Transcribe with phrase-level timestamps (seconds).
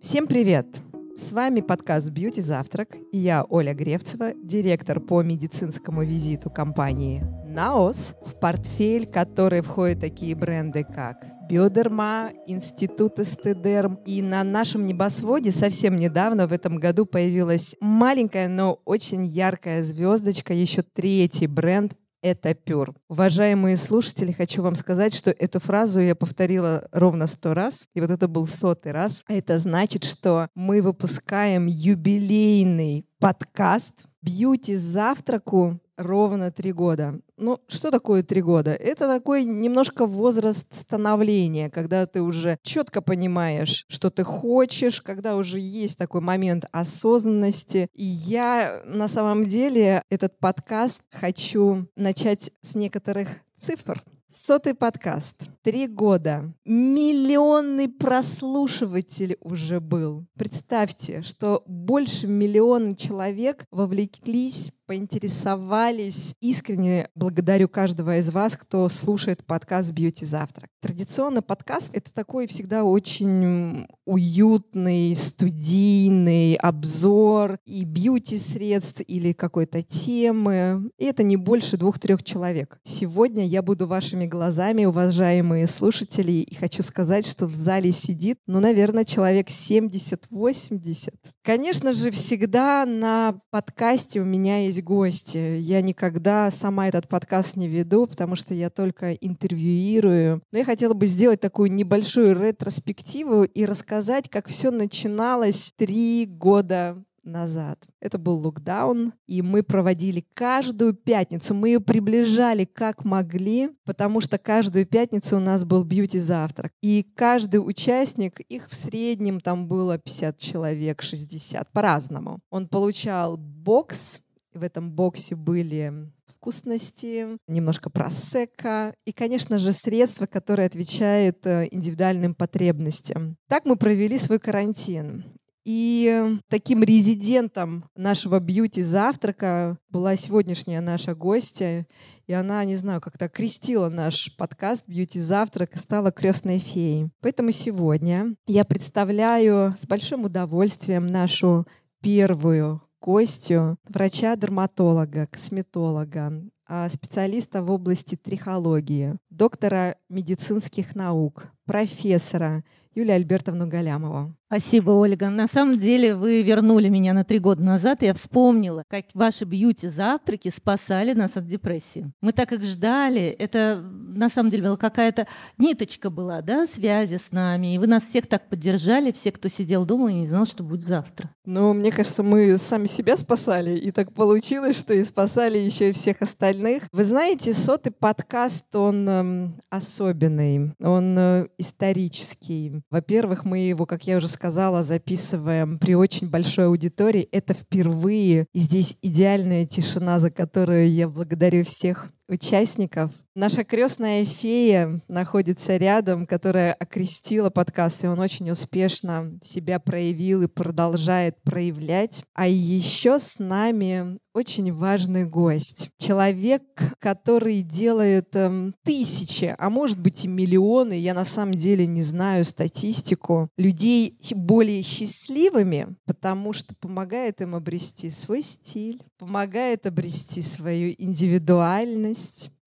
[0.00, 0.80] Всем привет!
[1.16, 8.14] С вами подкаст «Бьюти Завтрак» и я, Оля Гревцева, директор по медицинскому визиту компании «Наос»,
[8.24, 13.98] в портфель которой входят такие бренды, как Биодерма, Институт Эстедерм.
[14.06, 20.54] И на нашем небосводе совсем недавно, в этом году, появилась маленькая, но очень яркая звездочка,
[20.54, 22.94] еще третий бренд это пюр.
[23.08, 28.10] Уважаемые слушатели, хочу вам сказать, что эту фразу я повторила ровно сто раз, и вот
[28.10, 29.24] это был сотый раз.
[29.28, 37.20] Это значит, что мы выпускаем юбилейный подкаст «Бьюти завтраку» ровно три года.
[37.36, 38.72] Ну, что такое три года?
[38.72, 45.58] Это такой немножко возраст становления, когда ты уже четко понимаешь, что ты хочешь, когда уже
[45.58, 47.88] есть такой момент осознанности.
[47.94, 54.02] И я на самом деле этот подкаст хочу начать с некоторых цифр.
[54.30, 55.40] Сотый подкаст.
[55.62, 56.52] Три года.
[56.66, 60.26] Миллионный прослушиватель уже был.
[60.36, 66.34] Представьте, что больше миллиона человек вовлеклись поинтересовались.
[66.40, 70.70] Искренне благодарю каждого из вас, кто слушает подкаст «Бьюти Завтрак».
[70.80, 80.90] Традиционно подкаст— это такой всегда очень уютный, студийный обзор и бьюти-средств или какой-то темы.
[80.96, 82.80] И это не больше двух-трех человек.
[82.84, 88.58] Сегодня я буду вашими глазами, уважаемые слушатели, и хочу сказать, что в зале сидит, ну,
[88.60, 91.12] наверное, человек 70-80.
[91.48, 95.56] Конечно же, всегда на подкасте у меня есть гости.
[95.56, 100.42] Я никогда сама этот подкаст не веду, потому что я только интервьюирую.
[100.52, 107.02] Но я хотела бы сделать такую небольшую ретроспективу и рассказать, как все начиналось три года
[107.28, 107.78] назад.
[108.00, 111.54] Это был локдаун, и мы проводили каждую пятницу.
[111.54, 116.72] Мы ее приближали как могли, потому что каждую пятницу у нас был бьюти-завтрак.
[116.82, 122.40] И каждый участник, их в среднем там было 50 человек, 60, по-разному.
[122.50, 124.20] Он получал бокс,
[124.52, 132.34] в этом боксе были вкусности, немножко просека и, конечно же, средства, которые отвечают э, индивидуальным
[132.34, 133.36] потребностям.
[133.48, 135.24] Так мы провели свой карантин.
[135.70, 141.86] И таким резидентом нашего бьюти-завтрака была сегодняшняя наша гостья.
[142.26, 147.10] И она, не знаю, как-то крестила наш подкаст «Бьюти-завтрак» и стала крестной феей.
[147.20, 151.66] Поэтому сегодня я представляю с большим удовольствием нашу
[152.00, 162.64] первую гостью, врача-дерматолога, косметолога, а, специалиста в области трихологии, доктора медицинских наук, профессора
[162.94, 164.34] Юлия Альбертовна Галямова.
[164.50, 165.28] Спасибо, Ольга.
[165.28, 169.44] На самом деле вы вернули меня на три года назад, и я вспомнила, как ваши
[169.44, 172.10] бьюти-завтраки спасали нас от депрессии.
[172.22, 173.24] Мы так их ждали.
[173.24, 175.26] Это на самом деле была какая-то
[175.58, 177.74] ниточка была, да, связи с нами.
[177.74, 180.86] И вы нас всех так поддержали, все, кто сидел дома и не знал, что будет
[180.86, 181.28] завтра.
[181.44, 185.92] Ну, мне кажется, мы сами себя спасали, и так получилось, что и спасали еще и
[185.92, 186.84] всех остальных.
[186.90, 192.82] Вы знаете, сотый подкаст, он э, особенный, он э, исторический.
[192.90, 194.37] Во-первых, мы его, как я уже сказала,
[194.82, 197.28] записываем при очень большой аудитории.
[197.32, 198.46] Это впервые.
[198.52, 203.10] И здесь идеальная тишина, за которую я благодарю всех участников.
[203.34, 210.48] Наша крестная фея находится рядом, которая окрестила подкаст, и он очень успешно себя проявил и
[210.48, 212.24] продолжает проявлять.
[212.34, 215.88] А еще с нами очень важный гость.
[215.98, 216.62] Человек,
[216.98, 222.44] который делает эм, тысячи, а может быть и миллионы, я на самом деле не знаю
[222.44, 232.17] статистику, людей более счастливыми, потому что помогает им обрести свой стиль, помогает обрести свою индивидуальность,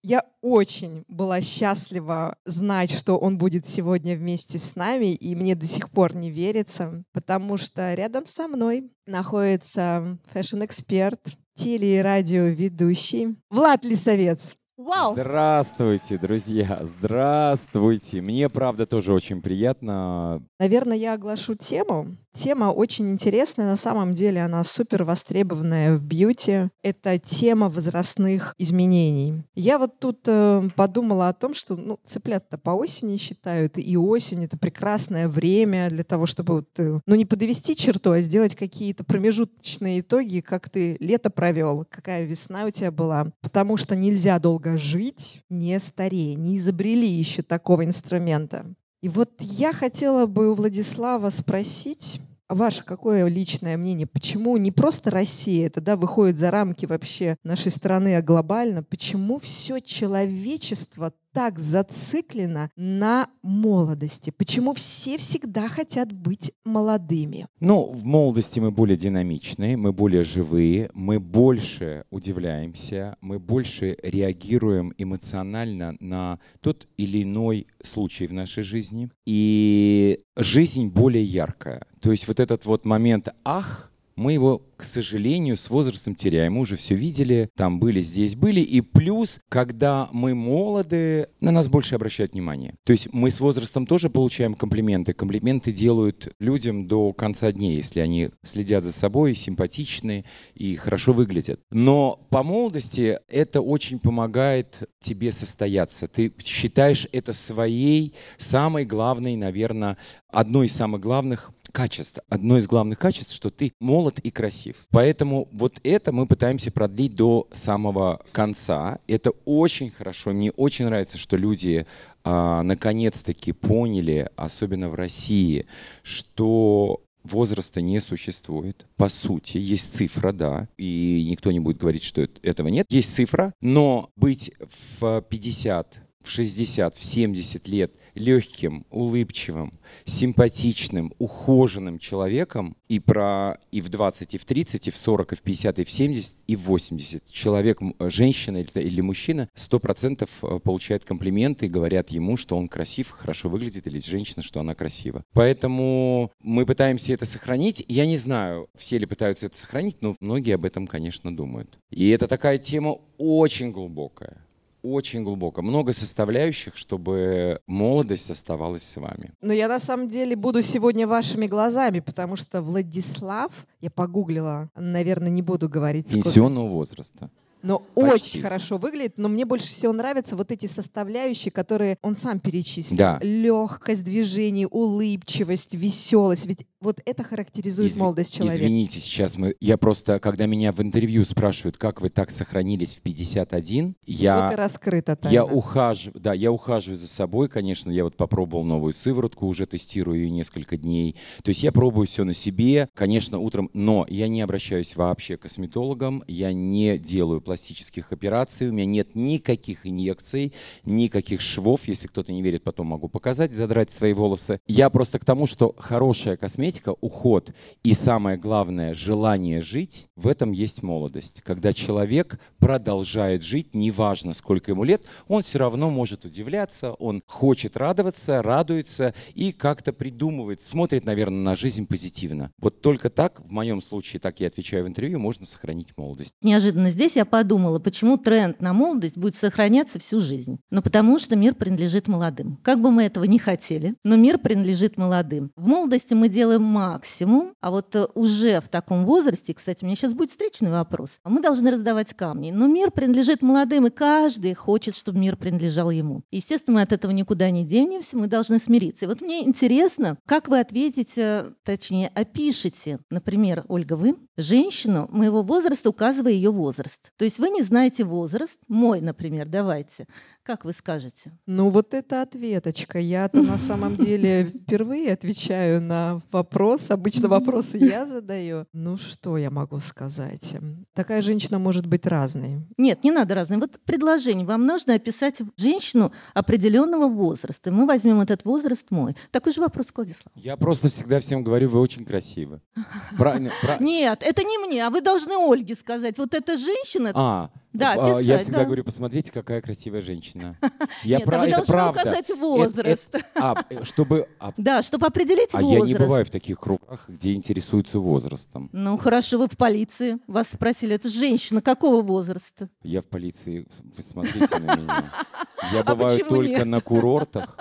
[0.02, 5.66] я очень была счастлива знать, что он будет сегодня вместе с нами, и мне до
[5.66, 11.20] сих пор не верится, потому что рядом со мной находится fashion-эксперт,
[11.54, 14.56] теле- и радиоведущий Влад Лисовец.
[14.76, 15.12] Вау!
[15.12, 16.80] Здравствуйте, друзья!
[16.82, 18.20] Здравствуйте!
[18.20, 20.42] Мне, правда, тоже очень приятно.
[20.58, 26.70] Наверное, я оглашу тему, Тема очень интересная, на самом деле она супер востребованная в beauty.
[26.82, 29.42] Это тема возрастных изменений.
[29.54, 34.44] Я вот тут э, подумала о том, что ну, цыплят-то по осени считают, и осень—
[34.46, 39.04] это прекрасное время для того, чтобы вот, э, ну, не подвести черту, а сделать какие-то
[39.04, 43.30] промежуточные итоги, как ты лето провел, какая весна у тебя была.
[43.42, 48.74] Потому что нельзя долго жить, не старея, не изобрели еще такого инструмента.
[49.02, 54.06] И вот я хотела бы у Владислава спросить, ваше какое личное мнение?
[54.06, 58.84] Почему не просто Россия, это да, выходит за рамки вообще нашей страны, а глобально?
[58.84, 64.30] Почему все человечество так зациклена на молодости?
[64.30, 67.46] Почему все всегда хотят быть молодыми?
[67.60, 74.92] Ну, в молодости мы более динамичные, мы более живые, мы больше удивляемся, мы больше реагируем
[74.98, 79.08] эмоционально на тот или иной случай в нашей жизни.
[79.26, 81.82] И жизнь более яркая.
[82.00, 86.54] То есть вот этот вот момент «ах», мы его, к сожалению, с возрастом теряем.
[86.54, 88.58] Мы уже все видели, там были, здесь были.
[88.58, 92.74] И плюс, когда мы молоды, на нас больше обращают внимание.
[92.84, 95.12] То есть мы с возрастом тоже получаем комплименты.
[95.12, 100.24] Комплименты делают людям до конца дней, если они следят за собой, симпатичны
[100.54, 101.60] и хорошо выглядят.
[101.70, 106.08] Но по молодости это очень помогает тебе состояться.
[106.08, 109.96] Ты считаешь это своей самой главной, наверное,
[110.28, 112.20] одной из самых главных качеств.
[112.28, 114.71] Одно из главных качеств, что ты молод и красив.
[114.90, 118.98] Поэтому вот это мы пытаемся продлить до самого конца.
[119.06, 120.32] Это очень хорошо.
[120.32, 121.86] Мне очень нравится, что люди
[122.24, 125.66] а, наконец-таки поняли, особенно в России,
[126.02, 128.86] что возраста не существует.
[128.96, 132.86] По сути, есть цифра, да, и никто не будет говорить, что этого нет.
[132.90, 134.52] Есть цифра, но быть
[134.98, 143.80] в 50 в 60, в 70 лет легким, улыбчивым, симпатичным, ухоженным человеком и, про, и
[143.80, 146.56] в 20, и в 30, и в 40, и в 50, и в 70, и
[146.56, 152.56] в 80 человек, женщина или, или мужчина, 100% э, получает комплименты и говорят ему, что
[152.56, 155.24] он красив, хорошо выглядит, или женщина, что она красива.
[155.32, 157.84] Поэтому мы пытаемся это сохранить.
[157.88, 161.78] Я не знаю, все ли пытаются это сохранить, но многие об этом, конечно, думают.
[161.90, 164.44] И это такая тема очень глубокая
[164.82, 165.62] очень глубоко.
[165.62, 169.32] Много составляющих, чтобы молодость оставалась с вами.
[169.40, 175.30] Но я на самом деле буду сегодня вашими глазами, потому что Владислав, я погуглила, наверное,
[175.30, 176.10] не буду говорить.
[176.10, 176.76] Пенсионного сколько...
[176.76, 177.30] возраста
[177.62, 178.38] но Почти.
[178.38, 179.14] очень хорошо выглядит.
[179.16, 182.98] Но мне больше всего нравятся вот эти составляющие, которые он сам перечислил.
[182.98, 183.18] Да.
[183.22, 186.44] Легкость движений, улыбчивость, веселость.
[186.46, 188.00] Ведь вот это характеризует Изв...
[188.00, 188.62] молодость человека.
[188.62, 189.54] Извините, сейчас мы...
[189.60, 194.46] Я просто, когда меня в интервью спрашивают, как вы так сохранились в 51, я...
[194.46, 195.32] Вот и раскрыто тайна.
[195.32, 197.90] Я ухаживаю, да, я ухаживаю за собой, конечно.
[197.90, 201.16] Я вот попробовал новую сыворотку, уже тестирую ее несколько дней.
[201.42, 205.42] То есть я пробую все на себе, конечно, утром, но я не обращаюсь вообще к
[205.42, 210.52] косметологам, я не делаю пластических операций, у меня нет никаких инъекций,
[210.84, 211.86] никаких швов.
[211.86, 214.60] Если кто-то не верит, потом могу показать, задрать свои волосы.
[214.66, 217.52] Я просто к тому, что хорошая косметика, уход
[217.82, 221.42] и самое главное, желание жить, в этом есть молодость.
[221.42, 227.76] Когда человек продолжает жить, неважно сколько ему лет, он все равно может удивляться, он хочет
[227.76, 232.50] радоваться, радуется и как-то придумывает, смотрит, наверное, на жизнь позитивно.
[232.58, 236.34] Вот только так, в моем случае, так я отвечаю в интервью, можно сохранить молодость.
[236.42, 240.58] Неожиданно здесь я подумала, почему тренд на молодость будет сохраняться всю жизнь.
[240.70, 242.58] Ну, потому что мир принадлежит молодым.
[242.62, 245.50] Как бы мы этого не хотели, но мир принадлежит молодым.
[245.56, 249.96] В молодости мы делаем максимум, а вот э, уже в таком возрасте, кстати, у меня
[249.96, 252.50] сейчас будет встречный вопрос, мы должны раздавать камни.
[252.50, 256.22] Но мир принадлежит молодым, и каждый хочет, чтобы мир принадлежал ему.
[256.30, 259.04] Естественно, мы от этого никуда не денемся, мы должны смириться.
[259.04, 265.90] И вот мне интересно, как вы ответите, точнее, опишите, например, Ольга, вы, женщину моего возраста,
[265.90, 267.12] указывая ее возраст.
[267.16, 270.06] То есть вы не знаете возраст, мой, например, давайте,
[270.42, 271.32] как вы скажете?
[271.46, 272.98] Ну вот это ответочка.
[272.98, 276.90] Я-то на самом деле впервые отвечаю на вопрос.
[276.90, 278.66] Обычно вопросы я задаю.
[278.72, 280.54] Ну что я могу сказать?
[280.94, 282.66] Такая женщина может быть разной.
[282.76, 283.58] Нет, не надо разной.
[283.58, 284.46] Вот предложение.
[284.46, 287.70] Вам нужно описать женщину определенного возраста.
[287.70, 289.16] Мы возьмем этот возраст мой.
[289.30, 290.32] Такой же вопрос, Владислав.
[290.34, 292.60] Я просто всегда всем говорю, вы очень красивы.
[293.16, 293.52] Правильно.
[293.80, 296.18] Нет, это не мне, а вы должны Ольге сказать.
[296.18, 297.12] Вот эта женщина...
[297.14, 298.64] А, да, писать, а, Я всегда да.
[298.64, 300.56] говорю, посмотрите, какая красивая женщина.
[301.02, 301.38] Я Нет, про...
[301.38, 302.00] а вы это правда.
[302.00, 303.08] указать возраст.
[303.12, 304.28] Это, это, а, э, чтобы...
[304.38, 305.84] А, да, чтобы определить а возраст.
[305.84, 308.68] А я не бываю в таких кругах, где интересуются возрастом.
[308.72, 310.18] Ну хорошо, вы в полиции.
[310.26, 312.68] Вас спросили, это женщина какого возраста?
[312.82, 315.12] Я в полиции, вы смотрите на меня.
[315.72, 317.56] Я а бываю только на курортах.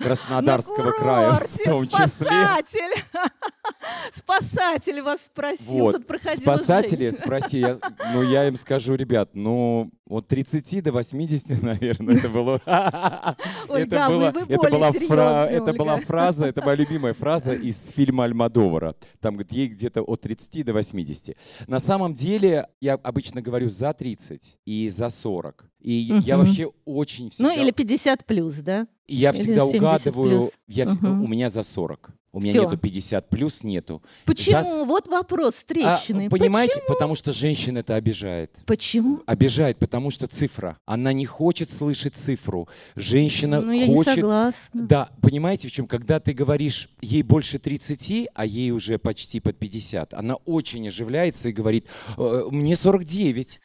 [0.00, 2.08] Краснодарского края в том числе.
[2.08, 3.04] Спасатель!
[4.12, 5.96] Спасатель вас спросил, вот.
[5.96, 7.24] тут проходила Спасатели женщина.
[7.24, 7.78] спроси, я,
[8.12, 12.60] ну я им скажу, ребят, ну от 30 до 80, наверное, это было.
[12.66, 18.94] это было, это была фра, это была фраза, это моя любимая фраза из фильма Альмадовара.
[19.20, 21.36] Там говорит, ей где-то от 30 до 80.
[21.66, 25.64] На самом деле я обычно говорю за 30 и за 40.
[25.80, 26.22] И угу.
[26.24, 27.50] я вообще очень всегда...
[27.50, 28.86] Ну или 50 плюс, да?
[29.08, 31.24] Я всегда угадываю, я всегда, угу.
[31.24, 32.10] у меня за 40.
[32.32, 32.64] У меня Всё.
[32.64, 34.02] нету 50 плюс, нету.
[34.24, 34.62] Почему?
[34.62, 34.84] За...
[34.84, 36.26] Вот вопрос встречный.
[36.26, 36.94] А, понимаете, Почему?
[36.94, 38.50] потому что женщин это обижает.
[38.66, 39.22] Почему?
[39.26, 40.78] Обижает, потому потому что цифра.
[40.84, 42.68] Она не хочет слышать цифру.
[42.96, 44.16] Женщина Ну, я хочет...
[44.16, 44.82] не согласна.
[44.82, 45.86] Да, понимаете, в чем?
[45.86, 51.50] Когда ты говоришь, ей больше 30, а ей уже почти под 50, она очень оживляется
[51.50, 51.86] и говорит,
[52.16, 53.60] «Э, мне 49.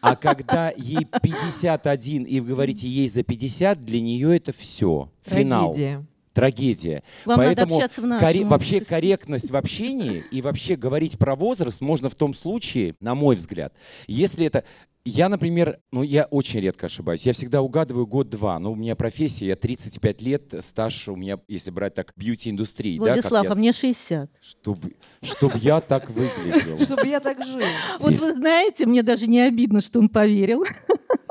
[0.00, 5.10] А когда ей 51 и вы говорите ей за 50, для нее это все.
[5.24, 5.72] Финал.
[5.72, 6.06] Трагедия.
[6.32, 7.02] Трагедия.
[7.24, 8.96] Вам надо Поэтому общаться в нашем коре- вообще обществе.
[8.96, 13.74] корректность в общении и вообще говорить про возраст можно в том случае, на мой взгляд,
[14.06, 14.64] если это...
[15.04, 17.26] Я, например, ну я очень редко ошибаюсь.
[17.26, 18.56] Я всегда угадываю год-два.
[18.60, 22.98] Но у меня профессия, я 35 лет, стаж у меня, если брать так, бьюти-индустрии.
[22.98, 24.30] да, как Владислав, я а мне 60.
[24.40, 26.78] чтобы, чтобы я так выглядел.
[26.84, 27.58] Чтобы я так жил.
[27.98, 30.64] Вот вы знаете, мне даже не обидно, что он поверил.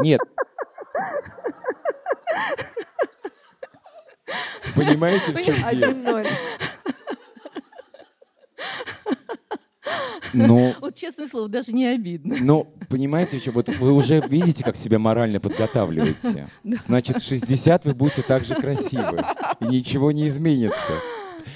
[0.04, 0.20] Нет.
[4.76, 6.24] Понимаете, в чем дело?
[6.24, 6.28] 1-0.
[10.34, 12.38] Ну, Вот честное слово, даже не обидно.
[12.40, 13.54] ну, понимаете, чем?
[13.54, 16.48] Вот вы уже видите, как себя морально подготавливаете.
[16.64, 19.22] Значит, в 60 вы будете так же красивы.
[19.60, 20.94] И ничего не изменится.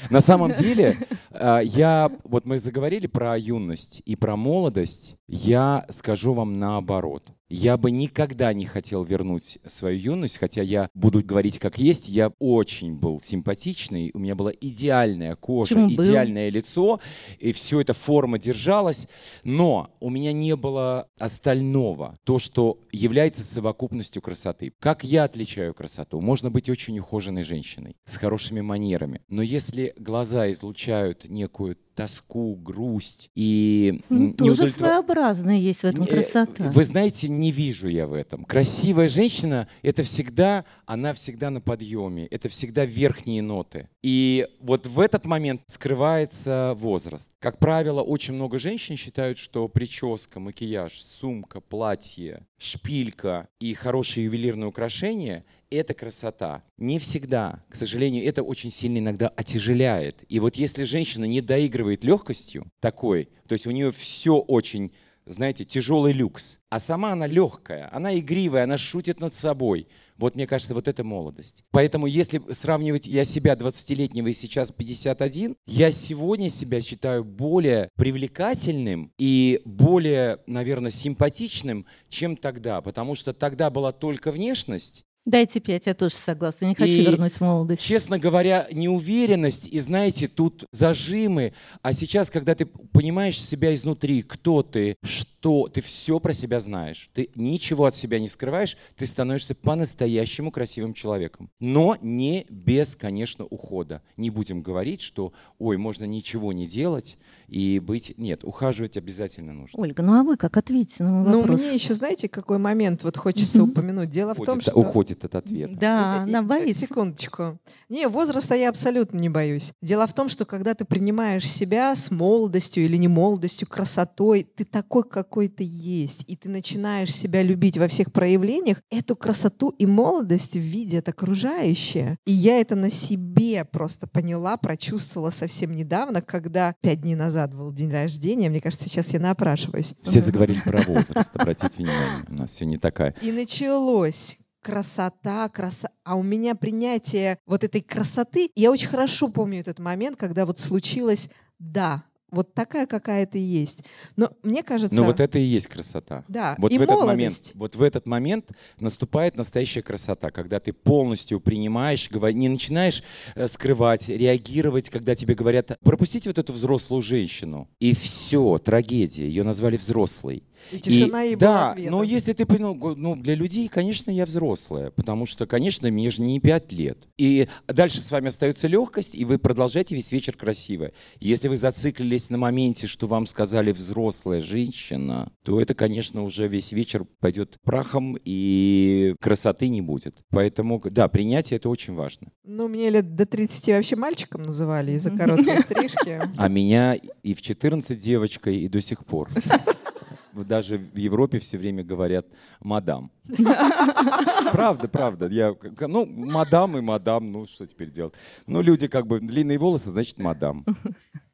[0.09, 0.97] На самом деле,
[1.31, 7.27] а, я, вот мы заговорили про юность и про молодость, я скажу вам наоборот.
[7.49, 12.09] Я бы никогда не хотел вернуть свою юность, хотя я буду говорить как есть.
[12.09, 16.03] Я очень был симпатичный, у меня была идеальная кожа, Почему был?
[16.03, 16.99] идеальное лицо,
[17.39, 19.07] и все это форма держалась,
[19.43, 24.73] но у меня не было остального, то, что является совокупностью красоты.
[24.79, 26.21] Как я отличаю красоту?
[26.21, 33.31] Можно быть очень ухоженной женщиной, с хорошими манерами, но если глаза излучают некую тоску, грусть
[33.35, 36.71] и Ну, Тоже своеобразная есть в этом э, красота.
[36.71, 38.43] Вы знаете, не вижу я в этом.
[38.45, 43.89] Красивая женщина— это всегда, она всегда на подъеме, это всегда верхние ноты.
[44.03, 47.31] И вот в этот момент скрывается возраст.
[47.39, 54.67] Как правило, очень много женщин считают, что прическа, макияж, сумка, платье, шпилька и хорошие ювелирные
[54.67, 55.45] украшения—
[55.75, 56.63] это красота.
[56.77, 57.63] Не всегда.
[57.69, 60.23] К сожалению, это очень сильно иногда отяжеляет.
[60.29, 64.91] И вот если женщина не доигрывает легкостью такой, то есть у нее все очень
[65.25, 66.59] знаете, тяжелый люкс.
[66.69, 69.87] А сама она легкая, она игривая, она шутит над собой.
[70.17, 71.63] Вот мне кажется, вот это молодость.
[71.71, 79.11] Поэтому если сравнивать я себя 20-летнего и сейчас 51, я сегодня себя считаю более привлекательным
[79.17, 82.81] и более, наверное, симпатичным, чем тогда.
[82.81, 86.65] Потому что тогда была только внешность, Дайте пять, я тоже согласна.
[86.65, 87.81] Не хочу И, вернуть молодость.
[87.81, 91.53] Честно говоря, неуверенность и, знаете, тут зажимы.
[91.81, 95.34] А сейчас, когда ты понимаешь себя изнутри, кто ты, что,
[95.71, 97.09] ты все про себя знаешь.
[97.13, 101.49] Ты ничего от себя не скрываешь, ты становишься по-настоящему красивым человеком.
[101.59, 104.01] Но не без, конечно, ухода.
[104.17, 108.17] Не будем говорить, что, ой, можно ничего не делать и быть...
[108.17, 109.79] Нет, ухаживать обязательно нужно.
[109.79, 111.61] Ольга, ну а вы как ответите на мой Ну, вопрос?
[111.61, 114.09] мне еще, знаете, какой момент вот хочется упомянуть.
[114.09, 114.79] Дело в том, Уходит, что...
[114.79, 115.75] уходит от ответа.
[115.75, 116.81] Да, И- и- она и- боится.
[116.87, 117.59] Секундочку.
[117.89, 119.71] Не, возраста я абсолютно не боюсь.
[119.81, 124.65] Дело в том, что когда ты принимаешь себя с молодостью или не молодостью, красотой, ты
[124.65, 125.03] такой,
[125.35, 130.55] какой ты есть, и ты начинаешь себя любить во всех проявлениях, эту красоту и молодость
[130.55, 132.17] видят окружающие.
[132.25, 137.73] И я это на себе просто поняла, прочувствовала совсем недавно, когда пять дней назад был
[137.73, 138.49] день рождения.
[138.49, 139.93] Мне кажется, сейчас я напрашиваюсь.
[140.03, 142.25] Все заговорили про возраст, обратите внимание.
[142.29, 143.13] У нас все не такая.
[143.21, 145.89] И началось красота, краса.
[146.05, 150.59] А у меня принятие вот этой красоты, я очень хорошо помню этот момент, когда вот
[150.59, 151.27] случилось
[151.59, 153.83] «да», вот такая, какая ты есть.
[154.15, 154.95] Но мне кажется...
[154.95, 156.23] Ну вот это и есть красота.
[156.27, 157.15] Да, Вот и в этот молодость.
[157.15, 163.03] момент, вот в этот момент наступает настоящая красота, когда ты полностью принимаешь, не начинаешь
[163.35, 169.43] э, скрывать, реагировать, когда тебе говорят, пропустите вот эту взрослую женщину, и все, трагедия, ее
[169.43, 170.43] назвали взрослой.
[170.71, 171.91] И тишина И- была Да, ответом.
[171.91, 176.21] но если ты понял, ну, для людей, конечно, я взрослая, потому что, конечно, мне же
[176.21, 177.07] не 5 лет.
[177.17, 180.91] И дальше с вами остается легкость, и вы продолжаете весь вечер красиво.
[181.19, 186.71] Если вы зациклились на моменте, что вам сказали взрослая женщина, то это, конечно, уже весь
[186.71, 190.17] вечер пойдет прахом, и красоты не будет.
[190.29, 192.27] Поэтому, да, принятие это очень важно.
[192.43, 196.21] Ну, мне лет до 30 вообще мальчиком называли из-за короткой стрижки.
[196.37, 199.29] А меня и в 14 девочкой, и до сих пор.
[200.43, 202.25] Даже в Европе все время говорят
[202.59, 203.11] «мадам».
[204.51, 205.27] Правда, правда.
[205.27, 208.13] Я, ну, мадам и мадам, ну, что теперь делать?
[208.47, 210.65] Ну, люди как бы длинные волосы, значит, мадам.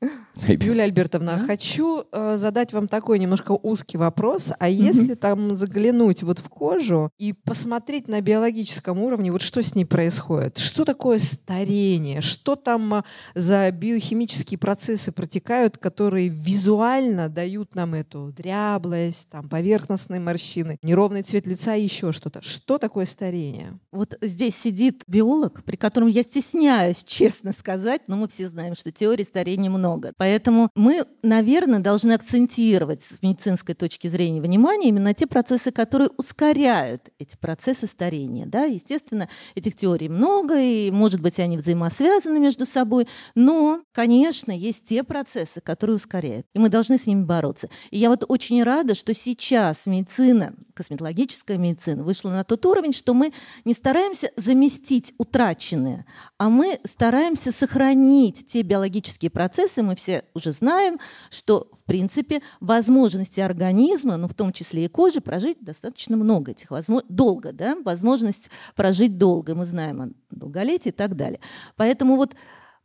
[0.48, 1.46] Юлия Альбертовна, Да.
[1.46, 4.52] хочу э, задать вам такой немножко узкий вопрос.
[4.60, 9.76] А если там заглянуть вот в кожу и посмотреть на биологическом уровне, вот что с
[9.76, 10.58] ней происходит?
[10.58, 12.22] Что такое старение?
[12.22, 13.04] Что там э,
[13.36, 21.46] за биохимические процессы протекают, которые визуально дают нам эту дряблость, там, поверхностные морщины, неровный цвет
[21.46, 22.42] лица и еще что-то?
[22.42, 23.80] Что такое старение?
[23.92, 28.92] Вот здесь сидит биолог, при котором я стесняюсь, честно сказать, но мы все знаем, что
[28.92, 29.91] теорий старения много.
[30.18, 36.10] Поэтому мы, наверное, должны акцентировать с медицинской точки зрения внимание именно на те процессы, которые
[36.18, 38.46] ускоряют эти процессы старения.
[38.46, 38.64] Да?
[38.64, 45.04] Естественно, этих теорий много, и, может быть, они взаимосвязаны между собой, но, конечно, есть те
[45.04, 47.70] процессы, которые ускоряют, и мы должны с ними бороться.
[47.90, 53.14] И я вот очень рада, что сейчас медицина, косметологическая медицина вышла на тот уровень, что
[53.14, 53.34] мы
[53.66, 56.06] не стараемся заместить утраченное,
[56.38, 59.81] а мы стараемся сохранить те биологические процессы.
[59.84, 65.22] Мы все уже знаем, что, в принципе, возможности организма, ну, в том числе и кожи,
[65.22, 69.56] прожить достаточно много этих возможностей, долго, да, возможность прожить долго.
[69.56, 71.40] Мы знаем о долголетии и так далее.
[71.76, 72.36] Поэтому вот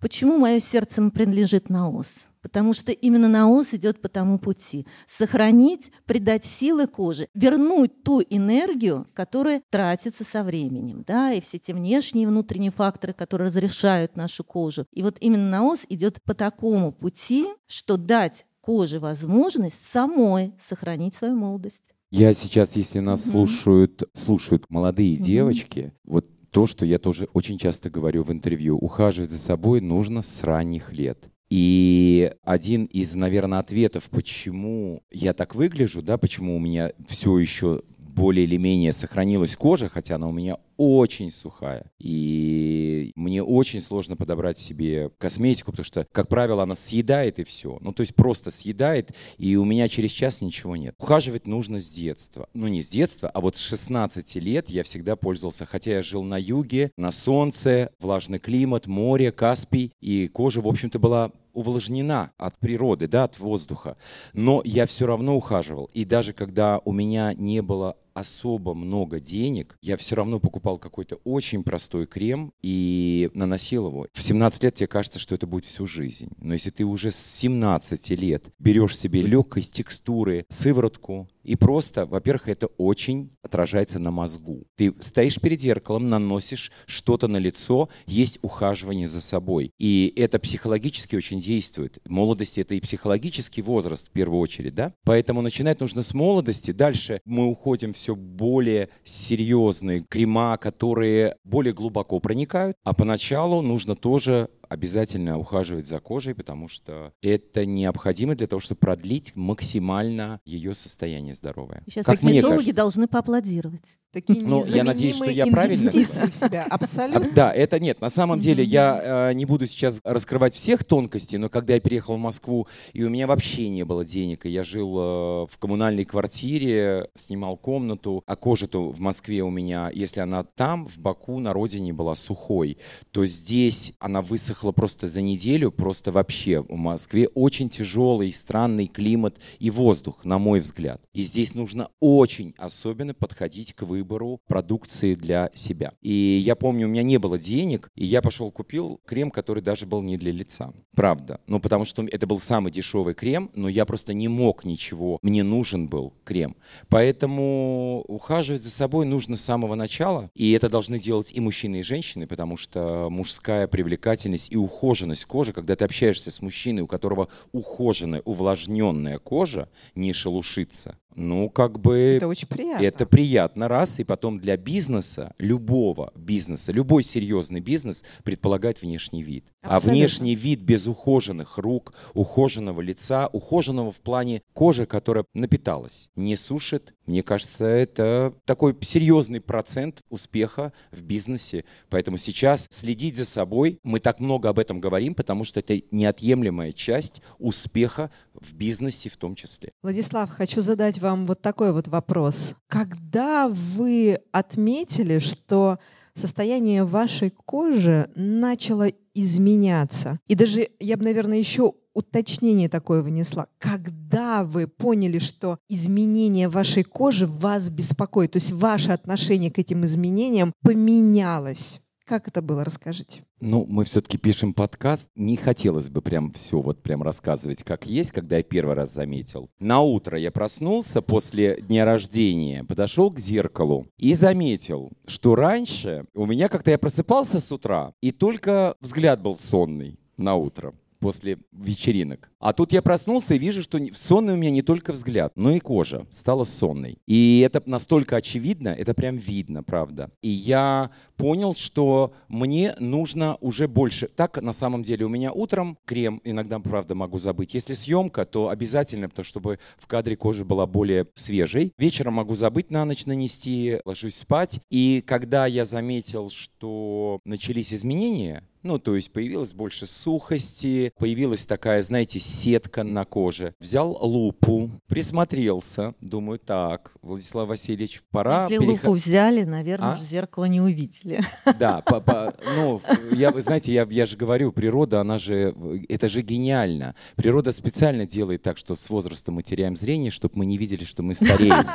[0.01, 2.09] почему мое сердце принадлежит наос?
[2.47, 4.87] Потому что именно наос идет по тому пути.
[5.09, 11.03] Сохранить, придать силы коже, вернуть ту энергию, которая тратится со временем.
[11.05, 14.87] Да, и все те внешние и внутренние факторы, которые разрешают нашу кожу.
[14.93, 21.35] И вот именно наос идет по такому пути, что дать коже возможность самой сохранить свою
[21.35, 21.83] молодость.
[22.13, 23.33] Я сейчас, если нас Мгм.
[23.33, 25.25] слушают, слушают молодые Мгм.
[25.25, 30.23] девочки, вот то, что я тоже очень часто говорю в интервью, ухаживать за собой нужно
[30.23, 31.29] с ранних лет.
[31.49, 37.83] И один из, наверное, ответов, почему я так выгляжу, да, почему у меня все еще
[38.17, 41.91] более или менее сохранилась кожа, хотя она у меня очень сухая.
[41.99, 47.79] И мне очень сложно подобрать себе косметику, потому что, как правило, она съедает и все.
[47.81, 50.95] Ну, то есть просто съедает, и у меня через час ничего нет.
[50.99, 52.49] Ухаживать нужно с детства.
[52.55, 56.23] Ну, не с детства, а вот с 16 лет я всегда пользовался, хотя я жил
[56.23, 62.59] на юге, на солнце, влажный климат, море, Каспий, и кожа, в общем-то, была увлажнена от
[62.59, 63.97] природы, да, от воздуха.
[64.35, 65.91] Но я все равно ухаживал.
[65.95, 71.17] И даже когда у меня не было особо много денег, я все равно покупал какой-то
[71.25, 74.07] очень простой крем и наносил его.
[74.13, 76.31] В 17 лет тебе кажется, что это будет всю жизнь.
[76.39, 82.49] Но если ты уже с 17 лет берешь себе легкой текстуры сыворотку, и просто, во-первых,
[82.49, 84.65] это очень отражается на мозгу.
[84.75, 89.71] Ты стоишь перед зеркалом, наносишь что-то на лицо, есть ухаживание за собой.
[89.79, 91.99] И это психологически очень действует.
[92.05, 94.93] В молодости это и психологический возраст в первую очередь, да?
[95.05, 96.73] Поэтому начинать нужно с молодости.
[96.73, 102.77] Дальше мы уходим все более серьезные крема, которые более глубоко проникают.
[102.85, 108.79] А поначалу нужно тоже обязательно ухаживать за кожей, потому что это необходимо для того, чтобы
[108.79, 111.83] продлить максимально ее состояние здоровое.
[111.87, 113.99] Сейчас Как косметологи должны поаплодировать.
[114.17, 116.67] Такие Ну, я надеюсь, что я правильно в себя.
[116.71, 117.31] А, Абсолютно.
[117.35, 118.01] Да, это нет.
[118.01, 122.15] На самом деле я э, не буду сейчас раскрывать всех тонкостей, но когда я переехал
[122.15, 126.07] в Москву, и у меня вообще не было денег, и я жил э, в коммунальной
[126.07, 131.53] квартире, снимал комнату, а кожа-то в Москве у меня, если она там, в Баку, на
[131.53, 132.79] родине была сухой,
[133.11, 136.63] то здесь она высохла просто за неделю, просто вообще.
[136.63, 141.03] В Москве очень тяжелый, странный климат и воздух, на мой взгляд.
[141.13, 145.93] И здесь нужно очень особенно подходить к выбору продукции для себя.
[146.01, 149.87] И я помню, у меня не было денег, и я пошел купил крем, который даже
[149.87, 150.73] был не для лица.
[150.95, 151.41] Правда.
[151.47, 155.19] Ну, потому что это был самый дешевый крем, но я просто не мог ничего.
[155.23, 156.57] Мне нужен был крем.
[156.89, 160.31] Поэтому ухаживать за собой нужно с самого начала.
[160.35, 165.53] И это должны делать и мужчины, и женщины, потому что мужская привлекательность и ухоженность кожи,
[165.53, 171.97] когда ты общаешься с мужчиной, у которого ухоженная, увлажненная кожа, не шелушится, ну, как бы...
[171.97, 172.85] Это очень приятно.
[172.85, 179.47] Это приятно, раз, и потом для бизнеса, любого бизнеса, любой серьезный бизнес предполагает внешний вид.
[179.63, 179.93] А Абсолютно.
[179.93, 186.95] внешний вид без ухоженных рук, ухоженного лица, ухоженного в плане кожи, которая напиталась, не сушит,
[187.07, 191.65] мне кажется, это такой серьезный процент успеха в бизнесе.
[191.89, 196.73] Поэтому сейчас следить за собой, мы так много об этом говорим, потому что это неотъемлемая
[196.73, 199.71] часть успеха в бизнесе в том числе.
[199.83, 202.57] Владислав, хочу задать вам вот такой вот вопрос.
[202.69, 205.79] Когда вы отметили, что
[206.15, 210.19] состояние вашей кожи начало изменяться?
[210.27, 213.47] И даже я бы, наверное, еще уточнение такое внесла.
[213.59, 219.85] Когда вы поняли, что изменение вашей кожи вас беспокоит, то есть ваше отношение к этим
[219.85, 221.81] изменениям поменялось?
[222.07, 222.63] Как это было?
[222.63, 223.25] Расскажите.
[223.41, 225.11] Ну, мы все-таки пишем подкаст.
[225.17, 229.51] Не хотелось бы прям все вот прям рассказывать, как есть, когда я первый раз заметил.
[229.59, 236.27] На утро я проснулся после дня рождения, подошел к зеркалу и заметил, что раньше у
[236.27, 242.31] меня как-то я просыпался с утра, и только взгляд был сонный на утро после вечеринок.
[242.39, 245.59] А тут я проснулся и вижу, что сонный у меня не только взгляд, но и
[245.59, 246.99] кожа стала сонной.
[247.07, 250.11] И это настолько очевидно, это прям видно, правда.
[250.23, 254.09] И я понял, что мне нужно уже больше.
[254.09, 257.55] Так, на самом деле, у меня утром крем, иногда, правда, могу забыть.
[257.55, 261.73] Если съемка, то обязательно, потому чтобы в кадре кожа была более свежей.
[261.79, 264.61] Вечером могу забыть на ночь нанести, ложусь спать.
[264.71, 271.83] И когда я заметил, что начались изменения, ну, то есть появилось больше сухости, появилась такая,
[271.83, 273.55] знаете, сетка на коже.
[273.61, 278.45] Взял лупу, присмотрелся, думаю, так, Владислав Васильевич, пора...
[278.45, 278.85] Если переход...
[278.85, 279.99] лупу взяли, наверное, а?
[279.99, 281.25] зеркало не увидели.
[281.59, 282.81] Да, по, по, ну,
[283.13, 285.55] я, знаете, я, я же говорю, природа, она же,
[285.89, 286.95] это же гениально.
[287.15, 291.03] Природа специально делает так, что с возрастом мы теряем зрение, чтобы мы не видели, что
[291.03, 291.67] мы стареем.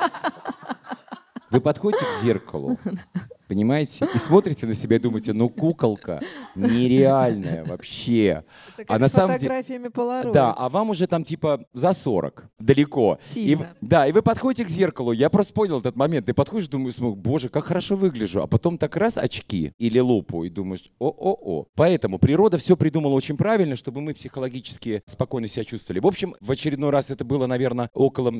[1.49, 2.77] Вы подходите к зеркалу,
[3.51, 6.21] понимаете, и смотрите на себя и думаете, ну куколка
[6.55, 8.45] нереальная вообще.
[8.77, 10.31] Это как а с на самом фотографиями Polaroid.
[10.31, 13.19] Да, а вам уже там типа за 40, далеко.
[13.35, 16.97] И, да, и вы подходите к зеркалу, я просто понял этот момент, ты подходишь, думаешь,
[16.97, 21.65] боже, как хорошо выгляжу, а потом так раз очки или лупу и думаешь, о-о-о.
[21.75, 25.99] Поэтому природа все придумала очень правильно, чтобы мы психологически спокойно себя чувствовали.
[25.99, 28.31] В общем, в очередной раз это было, наверное, около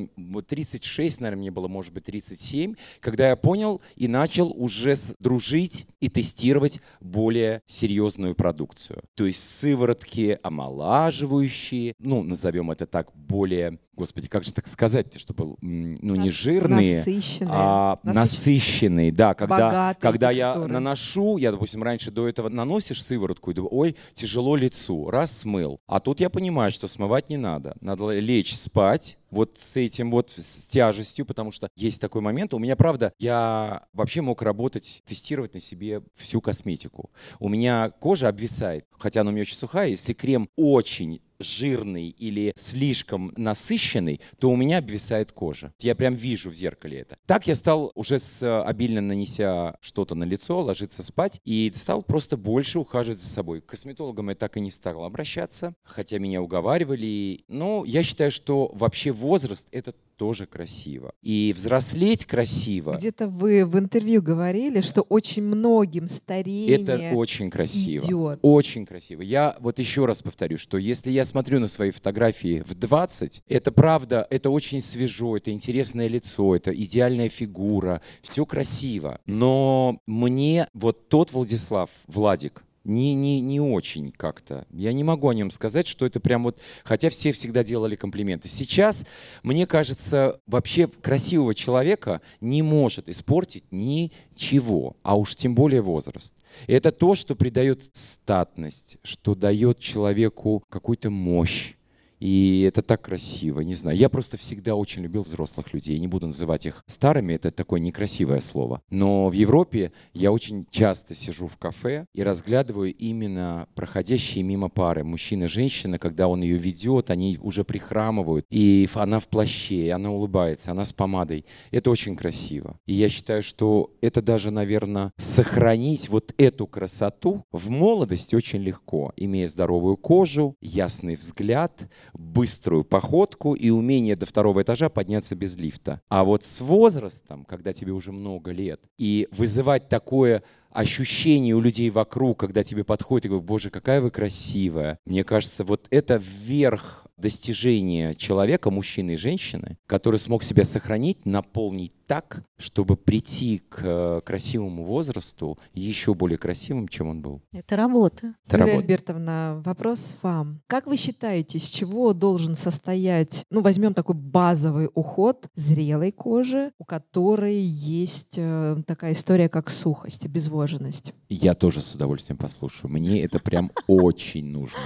[0.48, 6.08] 36, наверное, мне было, может быть, 37, когда я понял и начал уже дружить и
[6.08, 9.02] тестировать более серьезную продукцию.
[9.14, 15.56] То есть сыворотки омолаживающие, ну, назовем это так, более, господи, как же так сказать, чтобы,
[15.60, 22.28] ну, не жирные, насыщенные, а насыщенные, да, когда, когда я наношу, я, допустим, раньше до
[22.28, 25.80] этого наносишь сыворотку и думаю, ой, тяжело лицу, раз смыл.
[25.86, 27.76] А тут я понимаю, что смывать не надо.
[27.80, 32.52] Надо лечь спать, вот с этим вот, с тяжестью, потому что есть такой момент.
[32.54, 37.10] У меня, правда, я вообще мог работать, тестировать на себе всю косметику.
[37.40, 39.88] У меня кожа обвисает, хотя она у меня очень сухая.
[39.88, 45.72] Если крем очень жирный или слишком насыщенный, то у меня обвисает кожа.
[45.78, 47.16] Я прям вижу в зеркале это.
[47.26, 52.36] Так я стал уже с обильно нанеся что-то на лицо, ложиться спать и стал просто
[52.36, 53.60] больше ухаживать за собой.
[53.60, 57.44] К косметологам я так и не стал обращаться, хотя меня уговаривали.
[57.48, 61.12] Но я считаю, что вообще возраст— это тоже красиво.
[61.20, 62.94] И взрослеть красиво.
[62.96, 68.04] Где-то вы в интервью говорили, что очень многим старение Это очень красиво.
[68.04, 68.38] Идет.
[68.40, 69.22] Очень красиво.
[69.22, 73.72] Я вот еще раз повторю, что если я смотрю на свои фотографии в 20, это
[73.72, 79.18] правда, это очень свежо, это интересное лицо, это идеальная фигура, все красиво.
[79.26, 84.66] Но мне вот тот Владислав, Владик, не, не, не очень как-то.
[84.70, 86.60] Я не могу о нем сказать, что это прям вот...
[86.84, 88.48] Хотя все всегда делали комплименты.
[88.48, 89.06] Сейчас,
[89.42, 96.34] мне кажется, вообще красивого человека не может испортить ничего, а уж тем более возраст.
[96.66, 101.74] Это то, что придает статность, что дает человеку какую-то мощь
[102.22, 103.96] и это так красиво, не знаю.
[103.96, 105.98] Я просто всегда очень любил взрослых людей.
[105.98, 108.80] Не буду называть их старыми, это такое некрасивое слово.
[108.90, 115.02] Но в Европе я очень часто сижу в кафе и разглядываю именно проходящие мимо пары.
[115.02, 118.46] Мужчина и женщина, когда он ее ведет, они уже прихрамывают.
[118.50, 121.44] И она в плаще, и она улыбается, она с помадой.
[121.72, 122.78] Это очень красиво.
[122.86, 129.12] И я считаю, что это даже, наверное, сохранить вот эту красоту в молодости очень легко,
[129.16, 136.00] имея здоровую кожу, ясный взгляд, быструю походку и умение до второго этажа подняться без лифта.
[136.08, 141.90] А вот с возрастом, когда тебе уже много лет, и вызывать такое ощущение у людей
[141.90, 144.98] вокруг, когда тебе подходит и говорят, боже, какая вы красивая.
[145.04, 151.92] Мне кажется, вот это вверх достижения человека, мужчины и женщины, который смог себя сохранить, наполнить
[152.06, 157.42] так, чтобы прийти к э, красивому возрасту еще более красивым, чем он был.
[157.52, 158.34] Это работа.
[158.46, 158.78] Это Юлия работа.
[158.80, 160.60] Альбертовна, вопрос вам.
[160.66, 166.84] Как вы считаете, с чего должен состоять, ну, возьмем такой базовый уход зрелой кожи, у
[166.84, 171.14] которой есть э, такая история, как сухость, обезвоженность?
[171.28, 172.90] Я тоже с удовольствием послушаю.
[172.90, 174.78] Мне это прям очень нужно.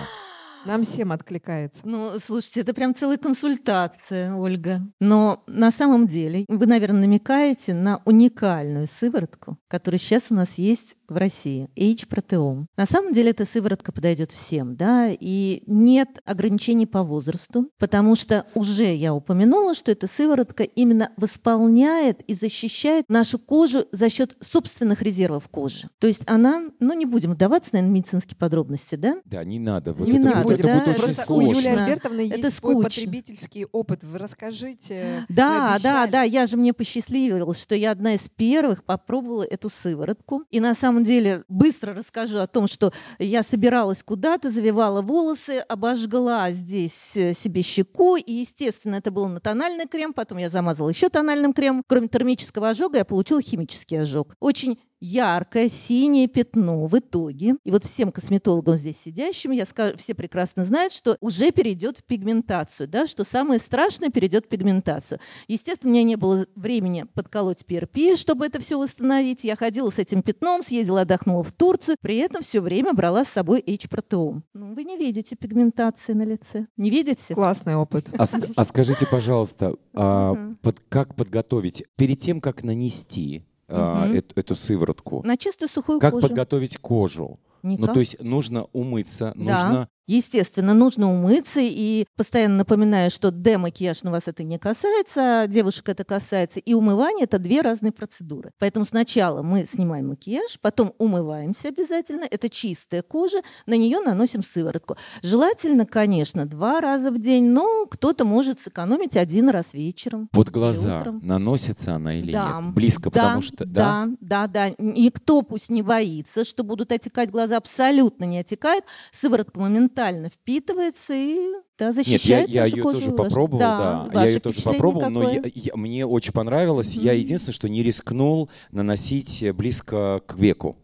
[0.66, 1.82] Нам всем откликается.
[1.84, 4.80] Ну, слушайте, это прям целая консультация, Ольга.
[5.00, 10.96] Но на самом деле вы, наверное, намекаете на уникальную сыворотку, которая сейчас у нас есть
[11.08, 12.66] в России, H-протеом.
[12.76, 18.44] На самом деле эта сыворотка подойдет всем, да, и нет ограничений по возрасту, потому что
[18.54, 25.02] уже я упомянула, что эта сыворотка именно восполняет и защищает нашу кожу за счет собственных
[25.02, 25.88] резервов кожи.
[25.98, 29.20] То есть она, ну не будем вдаваться, наверное, в медицинские подробности, да?
[29.24, 29.92] Да, не надо.
[29.94, 31.48] Вот Не это, надо, вот это да, будет очень Просто у сложно.
[31.50, 31.84] Юлии скучно.
[31.84, 32.88] Альбертовны Это есть свой скучно.
[32.90, 34.02] потребительский опыт.
[34.04, 35.24] Вы расскажите.
[35.28, 39.68] Да, Вы да, да, я же мне посчастливилась, что я одна из первых попробовала эту
[39.68, 40.44] сыворотку.
[40.50, 46.50] И на самом деле быстро расскажу о том, что я собиралась куда-то, завивала волосы, обожгла
[46.52, 51.08] здесь э, себе щеку, и, естественно, это был на тональный крем, потом я замазала еще
[51.08, 51.82] тональным кремом.
[51.86, 54.34] Кроме термического ожога, я получила химический ожог.
[54.40, 57.56] Очень яркое синее пятно в итоге.
[57.64, 62.04] И вот всем косметологам здесь сидящим, я скажу, все прекрасно знают, что уже перейдет в
[62.04, 65.20] пигментацию, да, что самое страшное перейдет в пигментацию.
[65.48, 69.44] Естественно, у меня не было времени подколоть PRP, чтобы это все восстановить.
[69.46, 73.28] Я ходила с этим пятном, съездила, отдохнула в Турцию, при этом все время брала с
[73.28, 74.42] собой H-протеом.
[74.54, 76.66] Ну, вы не видите пигментации на лице.
[76.76, 77.32] Не видите?
[77.32, 78.08] Классный опыт.
[78.18, 78.24] А,
[78.56, 84.16] а скажите, пожалуйста, а, под- как подготовить, перед тем, как нанести а, Мгм.
[84.16, 86.26] эт- эту сыворотку, На чистую сухую как кожу.
[86.28, 87.38] подготовить кожу?
[87.62, 87.86] Никак.
[87.86, 89.40] Ну, то есть нужно умыться, Да.
[89.40, 89.88] нужно...
[90.06, 95.88] Естественно, нужно умыться и постоянно напоминаю, что демакияж на вас это не касается, а девушек
[95.88, 96.60] это касается.
[96.60, 98.52] И умывание это две разные процедуры.
[98.60, 102.24] Поэтому сначала мы снимаем макияж, потом умываемся обязательно.
[102.30, 104.96] Это чистая кожа, на нее наносим сыворотку.
[105.22, 110.28] Желательно, конечно, два раза в день, но кто-то может сэкономить один раз вечером.
[110.28, 111.20] Под глаза утром.
[111.24, 112.74] наносится она или Да, нет?
[112.74, 113.66] Близко, да, потому что...
[113.66, 114.70] Да, да, да.
[114.78, 118.84] Никто пусть не боится, что будут отекать глаза, абсолютно не отекает.
[119.10, 119.95] Сыворотка моментально
[120.30, 121.36] впитывается и
[121.78, 124.08] да, Нет, я, защищает я ее кожу тоже попробовал, да.
[124.12, 125.52] Я ваше ее тоже попробовал, но я- какое?
[125.54, 126.92] я- мне очень понравилось.
[126.94, 127.20] Я Мгм.
[127.20, 130.76] единственное, что не рискнул наносить близко к веку.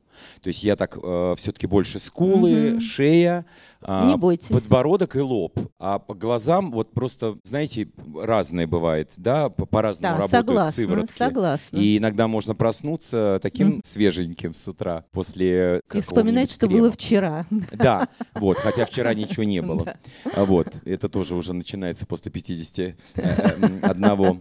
[0.42, 0.96] То есть я так
[1.38, 2.80] все-таки больше скулы, Мгм.
[2.80, 3.44] шея,
[3.87, 4.46] Не бойтесь.
[4.46, 5.58] подбородок и лоб.
[5.80, 11.18] А по глазам вот просто, знаете, разные бывает, да, по- по-разному Да, работают согласна, сыворотки.
[11.18, 11.76] согласна.
[11.76, 13.80] И иногда можно проснуться таким Мгм.
[13.85, 16.82] свеженьким с утра после И вспоминать, что крема.
[16.82, 17.44] было вчера.
[17.72, 19.96] Да, вот, хотя вчера ничего не было.
[20.37, 24.40] А Вот, это тоже уже начинается после 51,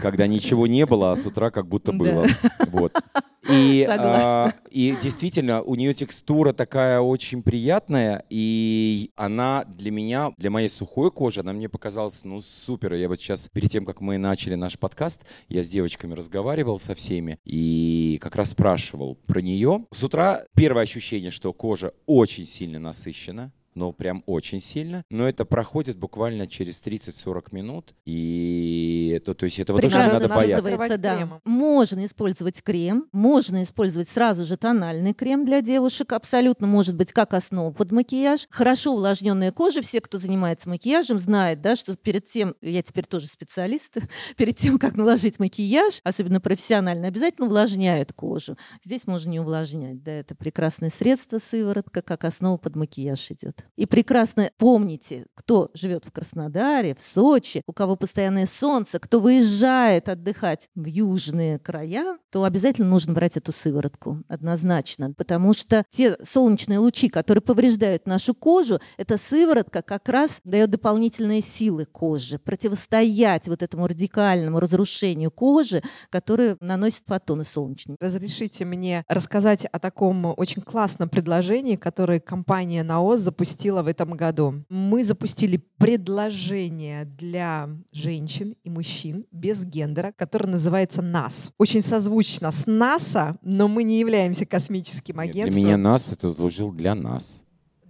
[0.00, 2.24] когда ничего не было, а с утра как будто было.
[2.68, 2.92] Вот.
[3.50, 4.44] И, Согласна.
[4.46, 10.68] а, и действительно, у нее текстура такая очень приятная, и она для меня, для моей
[10.68, 12.94] сухой кожи, она мне показалась, ну, супер.
[12.94, 16.96] Я вот сейчас, перед тем, как мы начали наш подкаст, я с девочками разговаривал со
[16.96, 19.86] всеми, и как раз спрашивал про нее.
[19.92, 25.04] С утра первое ощущение, что кожа очень сильно насыщена, ну, прям очень сильно.
[25.10, 27.94] Но это проходит буквально через 30-40 минут.
[28.04, 30.98] И то, то есть этого тоже не Прекрасно надо бояться.
[30.98, 31.16] да.
[31.16, 31.40] кремом.
[31.44, 37.34] Можно использовать крем, можно использовать сразу же тональный крем для девушек, абсолютно может быть как
[37.34, 38.46] основа под макияж.
[38.50, 43.26] Хорошо увлажненная кожа, все, кто занимается макияжем, знают, да, что перед тем, я теперь тоже
[43.26, 43.96] специалист,
[44.36, 48.56] перед тем, как наложить макияж, особенно профессионально, обязательно увлажняют кожу.
[48.84, 53.63] Здесь можно не увлажнять, да, это прекрасное средство, сыворотка, как основа под макияж идет.
[53.76, 60.08] И прекрасно помните, кто живет в Краснодаре, в Сочи, у кого постоянное солнце, кто выезжает
[60.08, 65.12] отдыхать в южные края, то обязательно нужно брать эту сыворотку, однозначно.
[65.12, 71.42] Потому что те солнечные лучи, которые повреждают нашу кожу, эта сыворотка как раз дает дополнительные
[71.42, 77.96] силы коже, противостоять вот этому радикальному разрушению кожи, которое наносит фотоны солнечные.
[78.00, 84.64] Разрешите мне рассказать о таком очень классном предложении, которое компания НАОС запустила в этом году.
[84.68, 91.52] Мы запустили предложение для женщин и мужчин без гендера, которое называется НАС.
[91.58, 95.62] Очень созвучно с НАСА, но мы не являемся космическим Нет, агентством.
[95.62, 97.43] Для меня нас это служил для нас.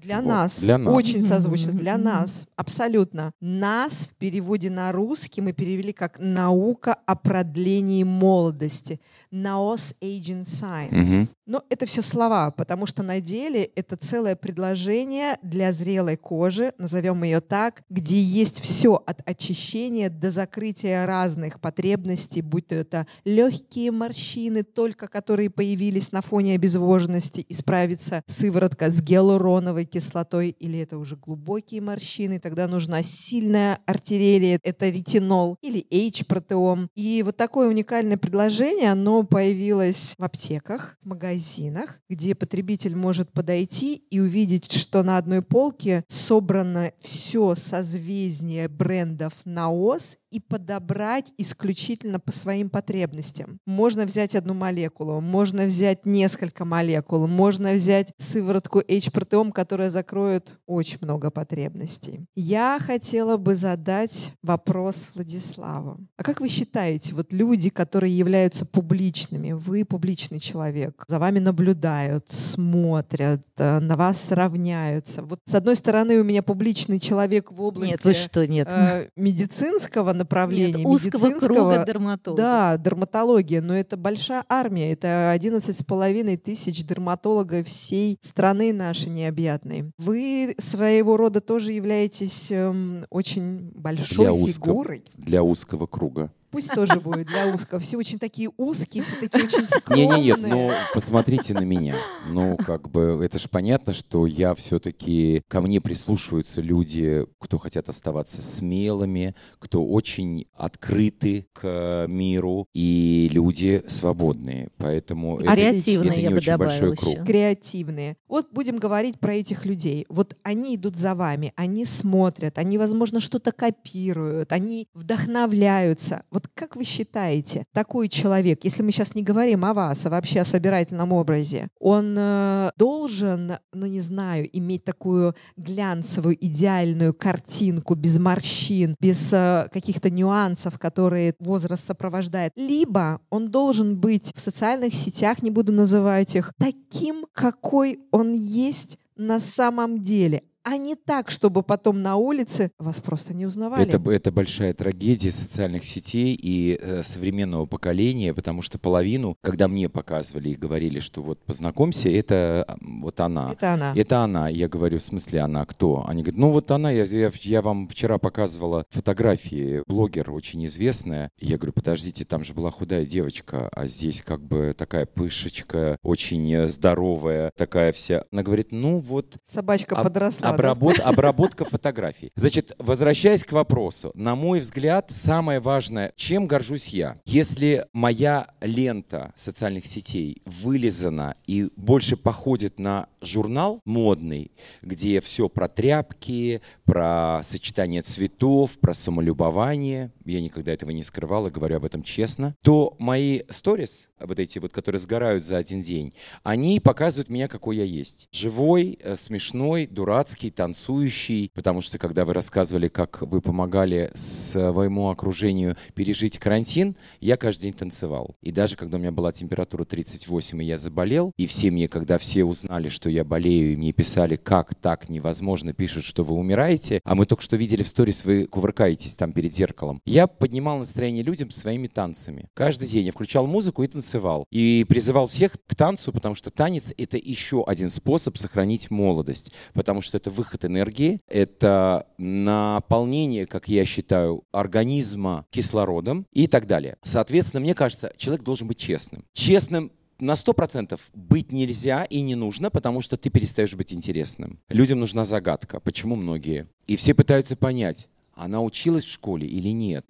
[0.04, 0.58] Для Вот, нас.
[0.60, 0.94] для нас.
[0.94, 1.72] Очень созвучно.
[1.72, 2.46] Для нас.
[2.56, 3.32] Абсолютно.
[3.40, 9.00] Нас в переводе на русский мы перевели как «наука о продлении молодости».
[9.32, 10.92] Naos Aging Science.
[10.92, 11.28] Мгм.
[11.46, 17.24] Но это все слова, потому что на деле это целое предложение для зрелой кожи, назовем
[17.24, 23.90] ее так, где есть все от очищения до закрытия разных потребностей, будь то это легкие
[23.90, 31.14] морщины, только которые появились на фоне обезвоженности, исправится сыворотка с гиалуроновой кислотой, или это уже
[31.16, 36.88] глубокие морщины, тогда нужна сильная артерия, это ретинол или H-протеом.
[36.96, 43.94] И вот такое уникальное предложение, оно появилось в аптеках, в магазинах, где потребитель может подойти
[43.94, 52.32] и увидеть, что на одной полке собрано все созвездие брендов НАОС и подобрать исключительно по
[52.32, 53.60] своим потребностям.
[53.66, 60.98] Можно взять одну молекулу, можно взять несколько молекул, можно взять сыворотку H-протеом, которая закроет очень
[61.02, 62.26] много потребностей.
[62.34, 65.98] Я хотела бы задать вопрос Владиславу.
[66.16, 72.26] А как вы считаете, вот люди, которые являются публичными, вы публичный человек, за вами наблюдают,
[72.30, 75.22] смотрят, э, на вас равняются.
[75.22, 78.66] Вот с одной стороны у меня публичный человек в области нет, вы что, нет.
[78.68, 80.78] Э, медицинского направления.
[80.78, 82.36] Нет, узкого круга дерматологов.
[82.36, 89.10] Да, дерматология, но это большая армия, это 11 с половиной тысяч дерматологов всей страны нашей
[89.10, 89.92] необъятной.
[89.98, 94.98] Вы своего рода тоже являетесь эм, очень большой для фигурой.
[94.98, 96.32] Узкого, для узкого круга.
[96.54, 97.80] Пусть тоже будет для узкого.
[97.80, 100.06] Все очень такие узкие, все такие очень скромные.
[100.06, 101.96] Не, не, нет, ну посмотрите на меня.
[102.28, 107.88] Ну, как бы, это же понятно, что я все-таки, ко мне прислушиваются люди, кто хотят
[107.88, 114.68] оставаться смелыми, кто очень открыты к миру, и люди свободные.
[114.76, 117.14] Поэтому а это, это не я очень большой круг.
[117.14, 117.24] Еще.
[117.24, 118.16] Креативные.
[118.28, 120.06] Вот будем говорить про этих людей.
[120.08, 126.22] Вот они идут за вами, они смотрят, они, возможно, что-то копируют, они вдохновляются.
[126.30, 130.10] Вот вот как вы считаете, такой человек, если мы сейчас не говорим о вас, а
[130.10, 137.94] вообще о собирательном образе, он э, должен, ну не знаю, иметь такую глянцевую, идеальную картинку
[137.94, 144.94] без морщин, без э, каких-то нюансов, которые возраст сопровождает, либо он должен быть в социальных
[144.94, 151.30] сетях, не буду называть их, таким, какой он есть на самом деле а не так,
[151.30, 153.86] чтобы потом на улице вас просто не узнавали.
[153.86, 159.90] Это, это большая трагедия социальных сетей и э, современного поколения, потому что половину, когда мне
[159.90, 163.52] показывали и говорили, что вот познакомься, это вот она.
[163.52, 163.92] Это она.
[163.94, 164.48] Это она.
[164.48, 166.04] Я говорю, в смысле она кто?
[166.08, 171.30] Они говорят, ну вот она, я, я, я вам вчера показывала фотографии, блогер очень известная.
[171.38, 176.50] Я говорю, подождите, там же была худая девочка, а здесь как бы такая пышечка, очень
[176.54, 178.24] э, здоровая, такая вся.
[178.32, 179.36] Она говорит, ну вот...
[179.44, 180.53] Собачка а, подросла.
[180.54, 182.30] Обработ, обработка фотографий.
[182.36, 187.18] Значит, возвращаясь к вопросу, на мой взгляд, самое важное, чем горжусь я.
[187.24, 195.68] Если моя лента социальных сетей вылезана и больше походит на журнал модный, где все про
[195.68, 202.02] тряпки, про сочетание цветов, про самолюбование, я никогда этого не скрывал и говорю об этом
[202.02, 207.48] честно, то мои сторис, вот эти вот, которые сгорают за один день, они показывают меня,
[207.48, 208.28] какой я есть.
[208.32, 215.76] Живой, э, смешной, дурацкий, танцующий, потому что когда вы рассказывали, как вы помогали своему окружению
[215.94, 218.36] пережить карантин, я каждый день танцевал.
[218.42, 222.18] И даже когда у меня была температура 38, и я заболел, и все мне, когда
[222.18, 227.00] все узнали, что я болею, и мне писали, как так невозможно, пишут, что вы умираете,
[227.04, 230.00] а мы только что видели в сторис, вы кувыркаетесь там перед зеркалом.
[230.04, 232.48] Я поднимал настроение людям своими танцами.
[232.54, 234.46] Каждый день я включал музыку и танцевал.
[234.50, 240.00] И призывал всех к танцу, потому что танец— это еще один способ сохранить молодость, потому
[240.00, 246.98] что это выход энергии, это наполнение, как я считаю, организма кислородом и так далее.
[247.02, 249.24] Соответственно, мне кажется, человек должен быть честным.
[249.32, 254.60] Честным на сто процентов быть нельзя и не нужно, потому что ты перестаешь быть интересным.
[254.68, 255.80] Людям нужна загадка.
[255.80, 256.68] Почему многие?
[256.86, 260.04] И все пытаются понять, она училась в школе или нет.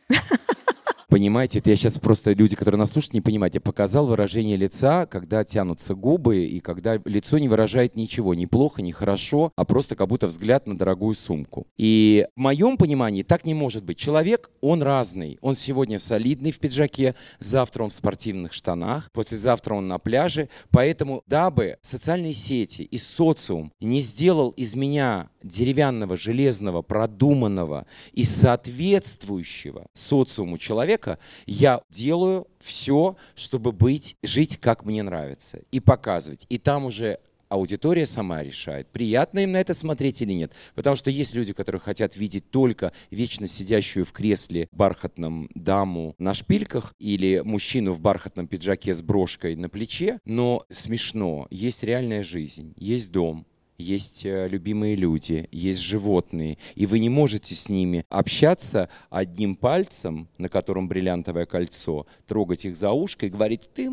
[1.14, 3.55] Понимаете, это я сейчас просто люди, которые нас слушают, не понимают.
[3.55, 8.83] Я показал выражение лица, когда тянутся губы и когда лицо не выражает ничего, ни плохо,
[8.83, 11.68] ни хорошо, а просто как будто взгляд на дорогую сумку.
[11.77, 13.96] И в моем понимании так не может быть.
[13.96, 15.38] Человек, он разный.
[15.40, 20.48] Он сегодня солидный в пиджаке, завтра он в спортивных штанах, послезавтра он на пляже.
[20.72, 29.87] Поэтому, дабы социальные сети и социум не сделал из меня деревянного, железного, продуманного и соответствующего
[29.94, 36.46] социуму человека, я делаю все, чтобы быть, жить как мне нравится и показывать.
[36.48, 40.52] И там уже аудитория сама решает, приятно им на это смотреть или нет.
[40.74, 46.35] Потому что есть люди, которые хотят видеть только вечно сидящую в кресле бархатном даму на
[46.35, 51.46] шпильках или мужчину в бархатном пиджаке с брошкой на плече, но смешно.
[51.50, 53.46] Есть реальная жизнь, есть дом,
[53.78, 60.28] есть э, любимые люди, есть животные, и вы не можете с ними общаться одним пальцем,
[60.38, 63.90] на котором бриллиантовое кольцо, трогать их за ушко и говорить «ты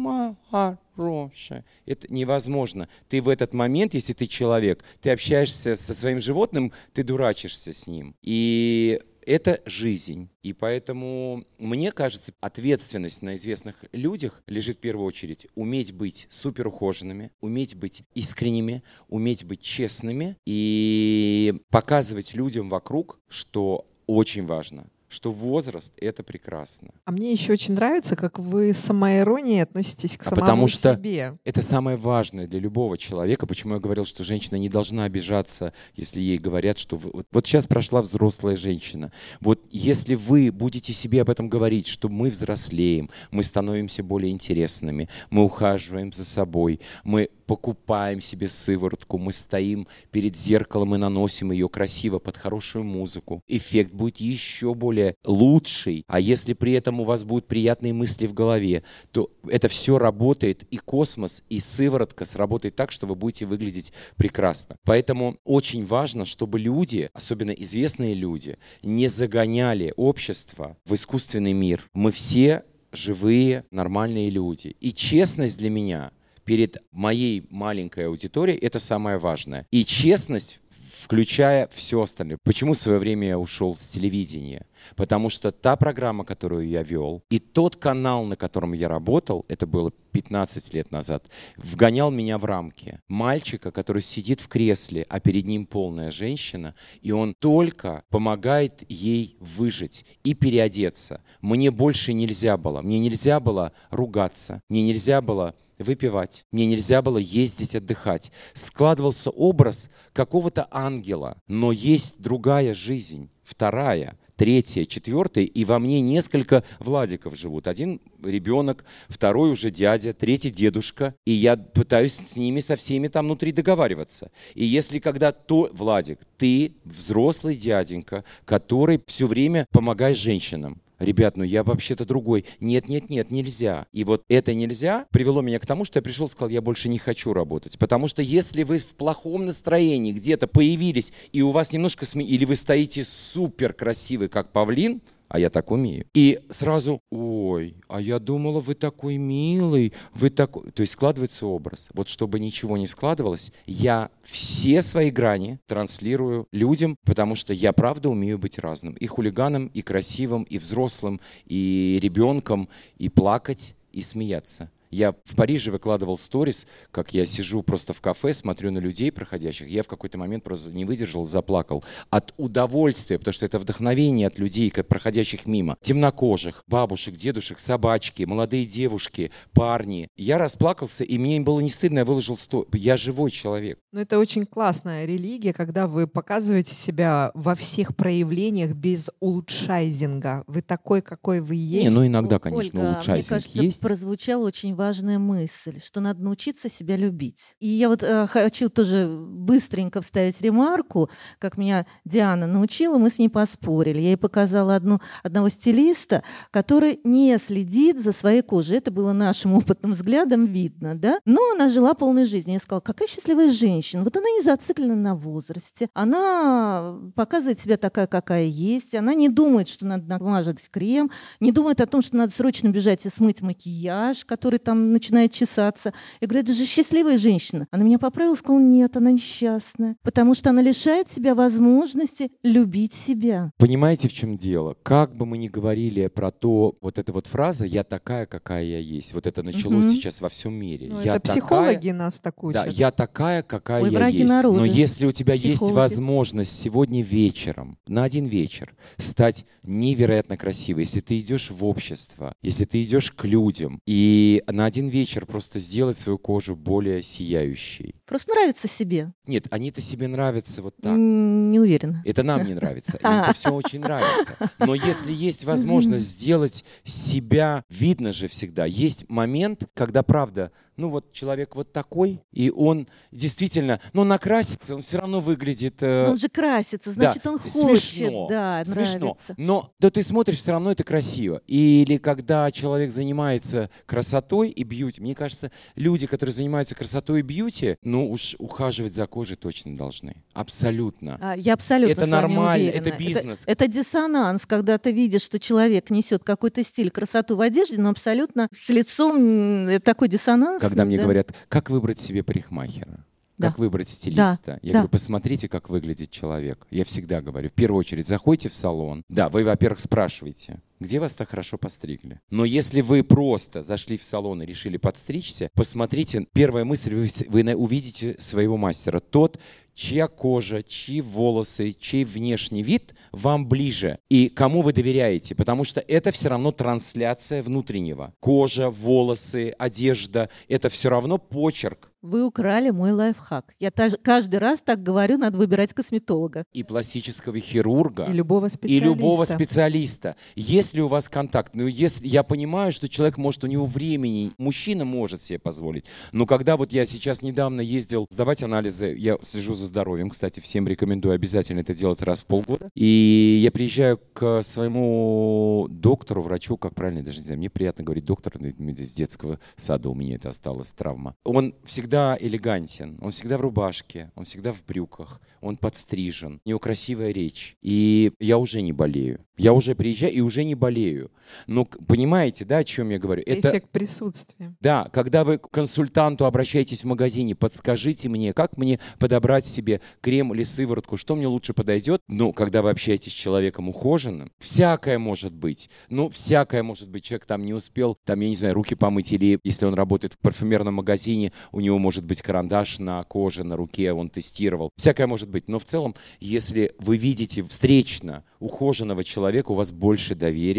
[0.95, 1.65] хорошая».
[1.85, 2.87] Это невозможно.
[3.09, 7.87] Ты в этот момент, если ты человек, ты общаешься со своим животным, ты дурачишься с
[7.87, 8.15] ним.
[8.21, 10.29] И это жизнь.
[10.43, 16.67] И поэтому, мне кажется, ответственность на известных людях лежит в первую очередь уметь быть супер
[16.67, 25.31] ухоженными, уметь быть искренними, уметь быть честными и показывать людям вокруг, что очень важно, что
[25.33, 26.87] возраст— это прекрасно.
[27.03, 30.95] А мне еще очень нравится, как вы с самоиронией относитесь к А самому потому что
[30.95, 31.37] себе.
[31.43, 33.45] Это самое важное для любого человека.
[33.45, 36.95] Почему я говорил, что женщина не должна обижаться, если ей говорят, что...
[36.95, 39.11] вы- Вот, вот сейчас прошла взрослая женщина.
[39.41, 45.09] Вот если вы будете себе об этом говорить, что мы взрослеем, мы становимся более интересными,
[45.29, 51.67] мы ухаживаем за собой, мы покупаем себе сыворотку, мы стоим перед зеркалом и наносим ее
[51.67, 53.43] красиво под хорошую музыку.
[53.49, 56.05] Эффект будет еще более лучший.
[56.07, 60.63] А если при этом у вас будут приятные мысли в голове, то это все работает,
[60.71, 64.77] и космос, и сыворотка сработает так, что вы будете выглядеть прекрасно.
[64.85, 71.85] Поэтому очень важно, чтобы люди, особенно известные люди, не загоняли общество в искусственный мир.
[71.93, 74.77] Мы все живые, нормальные люди.
[74.79, 76.11] И честность для меня
[76.45, 79.67] перед моей маленькой аудиторией это самое важное.
[79.71, 80.59] И честность
[81.01, 82.37] включая все остальное.
[82.43, 84.65] Почему в свое время я ушел с телевидения?
[84.95, 89.65] Потому что та программа, которую я вел, и тот канал, на котором я работал, это
[89.65, 92.99] было 15 лет назад, вгонял меня в рамки.
[93.07, 99.37] Мальчика, который сидит в кресле, а перед ним полная женщина, и он только помогает ей
[99.39, 101.21] выжить и переодеться.
[101.41, 102.81] Мне больше нельзя было.
[102.81, 108.31] Мне нельзя было ругаться, мне нельзя было выпивать, мне нельзя было ездить отдыхать.
[108.53, 116.63] Складывался образ какого-то ангела, но есть другая жизнь, вторая, третья, четвертая, и во мне несколько
[116.79, 117.67] Владиков живут.
[117.67, 123.25] Один ребенок, второй уже дядя, третий дедушка, и я пытаюсь с ними со всеми там
[123.25, 124.31] внутри договариваться.
[124.55, 131.43] И если когда то, Владик, ты взрослый дяденька, который все время помогаешь женщинам, Ребят, ну
[131.43, 132.45] я вообще-то другой.
[132.59, 133.87] Нет, нет, нет, нельзя.
[133.91, 136.89] И вот это нельзя привело меня к тому, что я пришел и сказал, я больше
[136.89, 137.77] не хочу работать.
[137.79, 142.25] Потому что если вы в плохом настроении где-то появились, и у вас немножко сме...
[142.25, 145.01] или вы стоите супер красивый, как павлин,
[145.31, 146.05] а я так умею.
[146.13, 150.71] И сразу, ой, а я думала, вы такой милый, вы такой...
[150.71, 151.87] То есть складывается образ.
[151.93, 158.09] Вот чтобы ничего не складывалось, я все свои грани транслирую людям, потому что я правда
[158.09, 158.93] умею быть разным.
[158.95, 162.67] И хулиганом, и красивым, и взрослым, и ребенком,
[162.97, 164.69] и плакать, и смеяться.
[164.91, 169.69] Я в Париже выкладывал сторис, как я сижу просто в кафе, смотрю на людей проходящих.
[169.69, 174.37] Я в какой-то момент просто не выдержал, заплакал от удовольствия, потому что это вдохновение от
[174.37, 175.77] людей, как проходящих мимо.
[175.81, 180.09] Темнокожих, бабушек, дедушек, собачки, молодые девушки, парни.
[180.17, 182.67] Я расплакался, и мне было не стыдно, я выложил сто.
[182.73, 183.79] Я живой человек.
[183.93, 190.43] Но это очень классная религия, когда вы показываете себя во всех проявлениях без улучшайзинга.
[190.47, 191.85] Вы такой, какой вы есть.
[191.85, 193.79] Не, ну иногда, конечно, Ольга, улучшайзинг мне кажется, есть.
[193.79, 197.55] прозвучала очень важная мысль, что надо научиться себя любить.
[197.59, 203.19] И я вот э, хочу тоже быстренько вставить ремарку, как меня Диана научила, мы с
[203.19, 203.99] ней поспорили.
[203.99, 208.77] Я ей показала одну, одного стилиста, который не следит за своей кожей.
[208.77, 211.19] Это было нашим опытным взглядом видно, да?
[211.25, 212.55] Но она жила полной жизнью.
[212.55, 214.03] Я сказала, какая счастливая женщина.
[214.03, 215.89] Вот она не зациклена на возрасте.
[215.93, 218.95] Она показывает себя такая, какая есть.
[218.95, 223.05] Она не думает, что надо намазать крем, не думает о том, что надо срочно бежать
[223.05, 225.93] и смыть макияж, который там начинает чесаться.
[226.19, 227.67] Я говорю, это же счастливая женщина.
[227.71, 232.93] Она меня поправила и сказала, нет, она несчастная, потому что она лишает себя возможности любить
[232.93, 233.51] себя.
[233.57, 234.75] Понимаете, в чем дело?
[234.83, 238.79] Как бы мы ни говорили про то, вот эта вот фраза «я такая, какая я
[238.79, 239.95] есть», вот это началось Мгм.
[239.95, 240.89] сейчас во всем мире.
[240.91, 244.29] Ну, я это такая- психологи нас так Да, я такая, какая Ой, я враги есть.
[244.29, 244.57] народа.
[244.59, 245.75] Но если у тебя есть Психологи.
[245.75, 252.65] возможность сегодня вечером, на один вечер, стать невероятно красивой, если ты идешь в общество, если
[252.65, 257.95] ты идешь к людям, и на один вечер просто сделать свою кожу более сияющей.
[258.11, 259.13] Просто нравится себе.
[259.25, 260.91] Нет, они-то себе нравятся вот так.
[260.97, 262.03] Не уверена.
[262.03, 262.99] Это нам не нравится.
[263.03, 263.23] А.
[263.23, 264.35] это все очень нравится.
[264.59, 271.13] Но если есть возможность сделать себя, видно же всегда, есть момент, когда правда, ну вот
[271.13, 275.81] человек вот такой, и он действительно, ну накрасится, он все равно выглядит...
[275.81, 277.53] э, он же красится, значит, он хочет.
[277.83, 278.99] смешно, Да, смешно.
[278.99, 279.33] нравится.
[279.37, 281.41] Но да ты смотришь, все равно это красиво.
[281.47, 287.77] Или когда человек занимается красотой и бьюти, мне кажется, люди, которые занимаются красотой и бьюти,
[287.83, 290.15] ну уж ухаживать за кожей точно должны.
[290.33, 291.17] Абсолютно.
[291.21, 292.87] А, Я абсолютно Это нормально, уверена.
[292.87, 293.43] это бизнес.
[293.45, 298.47] Это, диссонанс, когда ты видишь, что человек несет какой-то стиль, красоту в одежде, но абсолютно
[298.51, 300.61] с лицом такой диссонанс.
[300.61, 301.03] Когда мне да.
[301.03, 303.05] говорят, как выбрать себе парикмахера?
[303.37, 303.47] Да.
[303.47, 304.59] Как выбрать стилиста?
[304.61, 304.79] Я да.
[304.79, 306.67] говорю, посмотрите, как выглядит человек.
[306.69, 309.03] Я всегда говорю, в первую очередь, заходите в салон.
[309.09, 310.59] Да, вы, во-первых, спрашиваете.
[310.81, 312.19] Где вас так хорошо постригли.
[312.31, 317.55] Но если вы просто зашли в салон и решили подстричься, посмотрите, первая мысль, вы, вы
[317.55, 318.99] увидите своего мастера.
[318.99, 319.39] Тот,
[319.75, 325.81] чья кожа, чьи волосы, чей внешний вид вам ближе и кому вы доверяете, потому что
[325.81, 328.13] это все равно трансляция внутреннего.
[328.19, 333.53] Кожа, волосы, одежда– это все равно почерк вы украли мой лайфхак.
[333.59, 336.45] Я та, каждый раз так говорю, надо выбирать косметолога.
[336.51, 338.05] И пластического хирурга.
[338.05, 338.73] И любого специалиста.
[338.73, 340.15] И любого специалиста.
[340.35, 344.85] Если у вас контакт, ну если я понимаю, что человек может, у него времени, мужчина
[344.85, 345.85] может себе позволить.
[346.13, 350.67] Но когда вот я сейчас недавно ездил сдавать анализы, я слежу за здоровьем, кстати, всем
[350.67, 352.69] рекомендую обязательно это делать раз в полгода.
[352.75, 358.05] И я приезжаю к своему доктору, врачу, как правильно, даже не знаю, мне приятно говорить
[358.05, 361.15] доктор, с детского сада у меня это осталось травма.
[361.23, 366.59] Он всегда элегантен, он всегда в рубашке, он всегда в брюках, он подстрижен, у него
[366.59, 367.55] красивая речь.
[367.61, 369.25] И я уже не болею.
[369.37, 371.11] Я уже приезжаю и уже не болею.
[371.47, 373.23] Но понимаете, да, о чем я говорю?
[373.25, 374.55] Это эффект присутствия.
[374.61, 380.33] Да, когда вы к консультанту обращаетесь в магазине, подскажите мне, как мне подобрать себе крем
[380.33, 382.01] или сыворотку, что мне лучше подойдет.
[382.07, 385.69] Ну, когда вы общаетесь с человеком ухоженным, всякое может быть.
[385.89, 387.03] Ну, всякое может быть.
[387.03, 390.19] Человек там не успел, там, я не знаю, руки помыть, или если он работает в
[390.19, 394.69] парфюмерном магазине, у него может быть карандаш на коже, на руке, он тестировал.
[394.77, 395.47] Всякое может быть.
[395.47, 400.50] Но в целом, если вы видите встречно ухоженного человека, у вас больше доверия